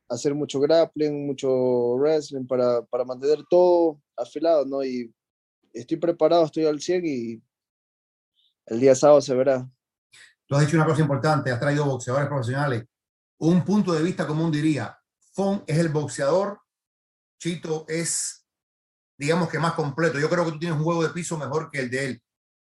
[0.08, 4.84] hacer mucho grappling, mucho wrestling para, para mantener todo afilado, ¿no?
[4.84, 5.14] Y
[5.72, 7.42] estoy preparado, estoy al 100 y
[8.66, 9.70] el día sábado se verá.
[10.46, 12.84] Tú has dicho una cosa importante, has traído boxeadores profesionales.
[13.38, 14.98] Un punto de vista común diría,
[15.32, 16.58] Fon es el boxeador,
[17.38, 18.46] Chito es,
[19.16, 20.18] digamos que más completo.
[20.18, 22.22] Yo creo que tú tienes un juego de piso mejor que el de él.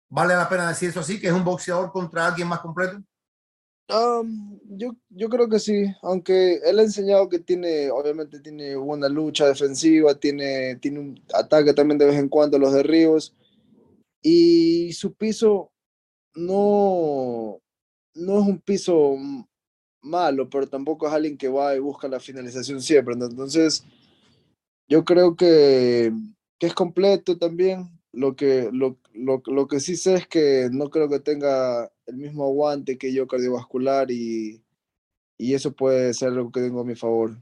[0.09, 3.01] ¿Vale la pena decir eso así, que es un boxeador contra alguien más completo?
[3.89, 9.09] Um, yo, yo creo que sí, aunque él ha enseñado que tiene, obviamente tiene buena
[9.09, 13.35] lucha defensiva, tiene, tiene un ataque también de vez en cuando los derribos
[14.21, 15.71] y su piso
[16.35, 17.61] no,
[18.15, 19.15] no es un piso
[20.01, 23.15] malo, pero tampoco es alguien que va y busca la finalización siempre.
[23.15, 23.25] ¿no?
[23.25, 23.83] Entonces,
[24.87, 26.11] yo creo que,
[26.57, 27.89] que, es completo también.
[28.13, 32.17] Lo que, lo, lo, lo, que sí sé es que no creo que tenga el
[32.17, 34.63] mismo aguante que yo cardiovascular y,
[35.37, 37.35] y eso puede ser algo que tengo a mi favor.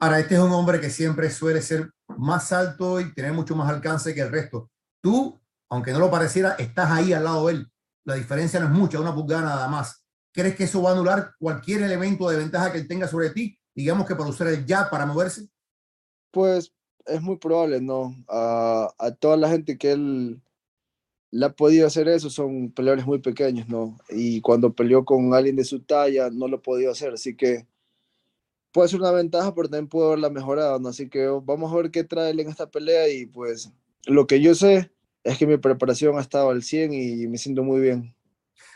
[0.00, 3.68] Ahora, este es un hombre que siempre suele ser más alto y tener mucho más
[3.68, 4.70] alcance que el resto.
[5.02, 5.38] Tú,
[5.68, 7.72] aunque no lo pareciera, estás ahí al lado de él.
[8.04, 10.04] La diferencia no es mucha, una pulgada nada más.
[10.32, 13.58] ¿Crees que eso va a anular cualquier elemento de ventaja que él tenga sobre ti?
[13.74, 15.48] Digamos que para usar el jab para moverse.
[16.30, 16.72] Pues
[17.08, 18.14] es muy probable, ¿no?
[18.28, 20.40] A, toda la gente que él
[21.30, 23.98] le ha podido hacer eso son peleadores muy pequeños, ¿no?
[24.08, 27.66] Y cuando peleó con alguien de su talla no lo ha podido hacer, así que
[28.72, 30.88] puede ser una ventaja, pero también puede haberla mejorado, ¿no?
[30.88, 33.70] Así que vamos a ver qué trae él en esta pelea y pues
[34.06, 34.90] lo que yo sé
[35.24, 38.14] es que mi preparación ha estado al 100 y me siento muy bien.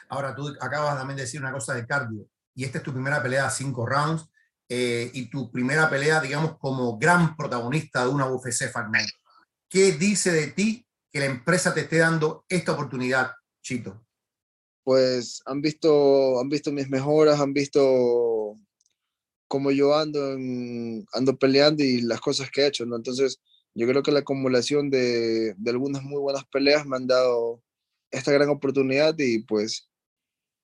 [0.08, 3.22] Ahora tú acabas también de decir una cosa de cardio y esta es tu primera
[3.22, 4.28] pelea a cinco rounds
[4.74, 9.10] eh, y tu primera pelea, digamos, como gran protagonista de una UFC Fight.
[9.68, 14.02] ¿Qué dice de ti que la empresa te esté dando esta oportunidad, Chito?
[14.82, 18.58] Pues han visto, han visto mis mejoras, han visto
[19.46, 22.96] cómo yo ando, en, ando peleando y las cosas que he hecho, ¿no?
[22.96, 23.42] Entonces,
[23.74, 27.62] yo creo que la acumulación de, de algunas muy buenas peleas me han dado
[28.10, 29.90] esta gran oportunidad y pues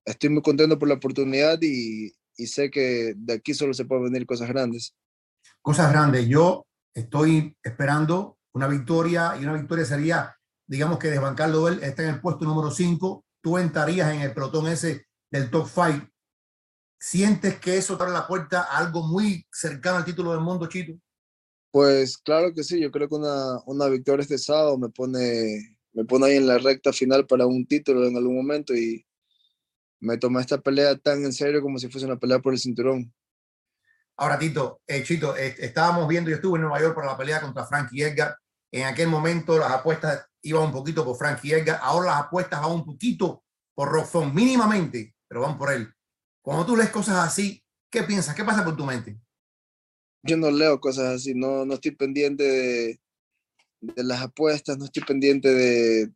[0.07, 4.05] estoy muy contento por la oportunidad y, y sé que de aquí solo se pueden
[4.05, 4.95] venir cosas grandes.
[5.61, 6.27] Cosas grandes.
[6.27, 12.11] Yo estoy esperando una victoria y una victoria sería digamos que desbancarlo él está en
[12.11, 16.07] el puesto número 5, tú entrarías en el pelotón ese del top 5.
[17.01, 20.99] ¿Sientes que eso abre la puerta a algo muy cercano al título del mundo, Chito?
[21.71, 26.05] Pues claro que sí, yo creo que una, una victoria este sábado me pone, me
[26.05, 29.07] pone ahí en la recta final para un título en algún momento y
[30.01, 33.13] me tomé esta pelea tan en serio como si fuese una pelea por el cinturón.
[34.17, 37.41] Ahora, Tito, eh, Chito, eh, estábamos viendo, yo estuve en Nueva York para la pelea
[37.41, 38.37] contra Frankie Edgar.
[38.73, 42.73] En aquel momento las apuestas iba un poquito por Frankie Edgar, ahora las apuestas van
[42.73, 43.45] un poquito
[43.75, 45.93] por Rockfon, mínimamente, pero van por él.
[46.43, 48.35] Cuando tú lees cosas así, ¿qué piensas?
[48.35, 49.19] ¿Qué pasa por tu mente?
[50.23, 53.01] Yo no leo cosas así, no, no estoy pendiente de,
[53.81, 56.13] de las apuestas, no estoy pendiente de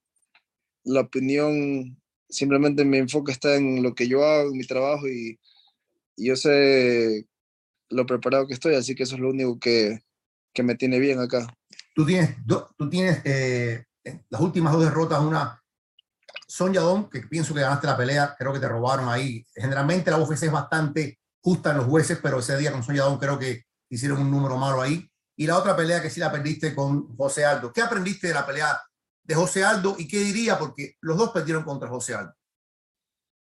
[0.85, 2.02] la opinión,
[2.33, 5.39] simplemente mi enfoque está en lo que yo hago, en mi trabajo y,
[6.17, 7.27] yo sé
[7.89, 10.03] lo preparado que estoy, así que eso es lo único que,
[10.53, 11.47] que me tiene bien acá.
[11.95, 12.37] Tú tienes,
[12.77, 13.87] tú tienes eh,
[14.29, 15.61] las últimas dos derrotas, una
[16.47, 19.45] Son Yadón, que pienso que ganaste la pelea, creo que te robaron ahí.
[19.55, 23.19] Generalmente la UFC es bastante justa en los jueces, pero ese día con Son Yadón
[23.19, 25.11] creo que hicieron un número malo ahí.
[25.37, 27.73] Y la otra pelea que sí la perdiste con José Aldo.
[27.73, 28.79] ¿Qué aprendiste de la pelea
[29.25, 30.59] de José Aldo y qué diría?
[30.59, 32.35] Porque los dos perdieron contra José Aldo.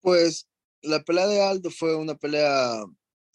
[0.01, 0.47] Pues
[0.81, 2.83] la pelea de Aldo fue una pelea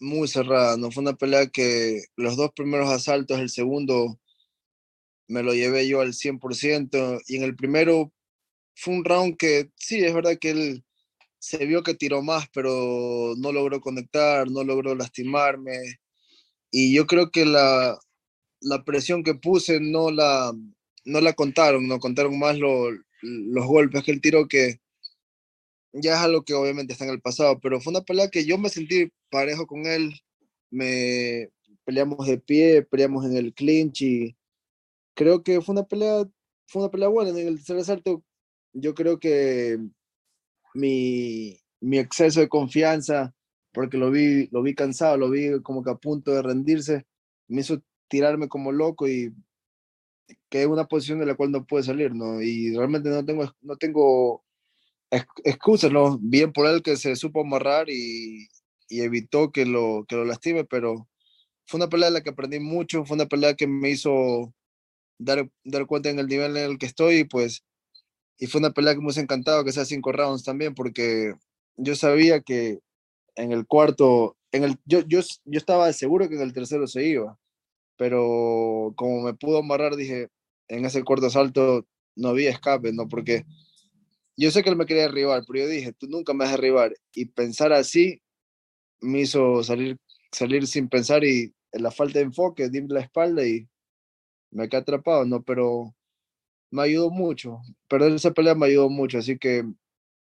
[0.01, 4.19] muy cerrada, no fue una pelea que los dos primeros asaltos, el segundo
[5.29, 8.13] me lo llevé yo al 100% y en el primero
[8.75, 10.85] fue un round que sí, es verdad que él
[11.39, 16.01] se vio que tiró más, pero no logró conectar, no logró lastimarme
[16.71, 17.99] y yo creo que la,
[18.61, 20.53] la presión que puse no la,
[21.05, 22.91] no la contaron, no contaron más lo,
[23.23, 24.81] los golpes que él tiró que
[25.93, 28.59] ya es algo que obviamente está en el pasado, pero fue una pelea que yo
[28.59, 30.13] me sentí parejo con él,
[30.71, 31.51] me
[31.85, 34.37] peleamos de pie, peleamos en el clinch y
[35.15, 36.25] creo que fue una pelea,
[36.67, 37.31] fue una pelea buena.
[37.31, 38.25] En el tercer asalto,
[38.73, 39.79] yo creo que
[40.75, 43.35] mi, mi exceso de confianza,
[43.73, 47.07] porque lo vi, lo vi cansado, lo vi como que a punto de rendirse,
[47.49, 49.33] me hizo tirarme como loco y
[50.51, 52.43] que es una posición de la cual no puede salir, ¿no?
[52.43, 54.45] Y realmente no tengo, no tengo
[55.45, 56.19] excusas, ¿no?
[56.21, 58.49] Bien por él que se supo amarrar y,
[58.89, 61.09] y evitó que lo, que lo lastime, pero
[61.67, 64.55] fue una pelea de la que aprendí mucho, fue una pelea que me hizo
[65.19, 67.65] dar, dar cuenta en el nivel en el que estoy pues
[68.39, 71.35] y fue una pelea que me hubiese encantado que sea cinco rounds también, porque
[71.77, 72.81] yo sabía que
[73.37, 77.05] en el cuarto, en el, yo, yo, yo estaba seguro que en el tercero se
[77.07, 77.39] iba,
[77.97, 80.29] pero como me pudo amarrar, dije,
[80.69, 83.09] en ese cuarto asalto no había escape, ¿no?
[83.09, 83.45] Porque
[84.37, 86.57] yo sé que él me quería derribar, pero yo dije, tú nunca me vas a
[86.57, 86.95] derribar.
[87.15, 88.23] Y pensar así
[89.01, 89.99] me hizo salir,
[90.33, 93.69] salir sin pensar y en la falta de enfoque, di la espalda y
[94.51, 95.43] me quedé atrapado, ¿no?
[95.43, 95.95] Pero
[96.71, 97.61] me ayudó mucho.
[97.89, 99.65] Perder esa pelea me ayudó mucho, así que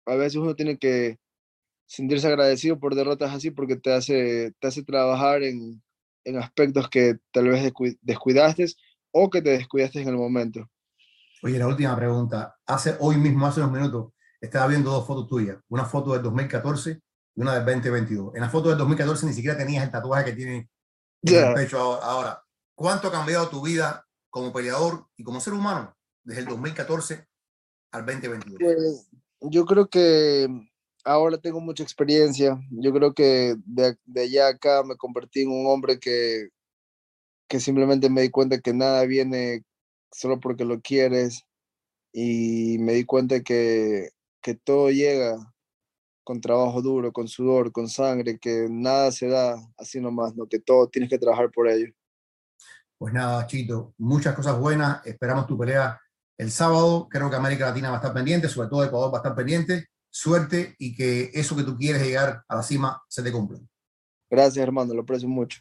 [0.05, 1.19] a veces uno tiene que
[1.85, 5.81] sentirse agradecido por derrotas así porque te hace, te hace trabajar en,
[6.23, 7.71] en aspectos que tal vez
[8.01, 8.65] descuidaste
[9.11, 10.69] o que te descuidaste en el momento.
[11.43, 12.55] Oye, la última pregunta.
[12.65, 15.57] Hace hoy mismo, hace unos minutos, estaba viendo dos fotos tuyas.
[15.69, 17.01] Una foto del 2014
[17.35, 18.35] y una del 2022.
[18.35, 20.69] En la foto del 2014 ni siquiera tenías el tatuaje que tiene
[21.23, 22.43] en el pecho ahora.
[22.75, 27.27] ¿Cuánto ha cambiado tu vida como peleador y como ser humano desde el 2014
[27.91, 28.57] al 2022?
[28.59, 29.09] Pues,
[29.41, 30.47] yo creo que
[31.03, 32.59] ahora tengo mucha experiencia.
[32.71, 36.49] Yo creo que de, allá acá me convertí en un hombre que,
[37.47, 39.63] que simplemente me di cuenta que nada viene
[40.11, 41.43] solo porque lo quieres
[42.13, 44.09] y me di cuenta que,
[44.41, 45.53] que todo llega
[46.23, 50.47] con trabajo duro, con sudor, con sangre, que nada se da así nomás, ¿no?
[50.47, 51.93] que todo tienes que trabajar por ello.
[52.97, 55.05] Pues nada, Chito, muchas cosas buenas.
[55.05, 55.99] Esperamos tu pelea
[56.37, 57.07] el sábado.
[57.09, 59.90] Creo que América Latina va a estar pendiente, sobre todo Ecuador va a estar pendiente.
[60.11, 63.59] Suerte y que eso que tú quieres llegar a la cima se te cumpla.
[64.29, 65.59] Gracias, hermano, lo aprecio mucho.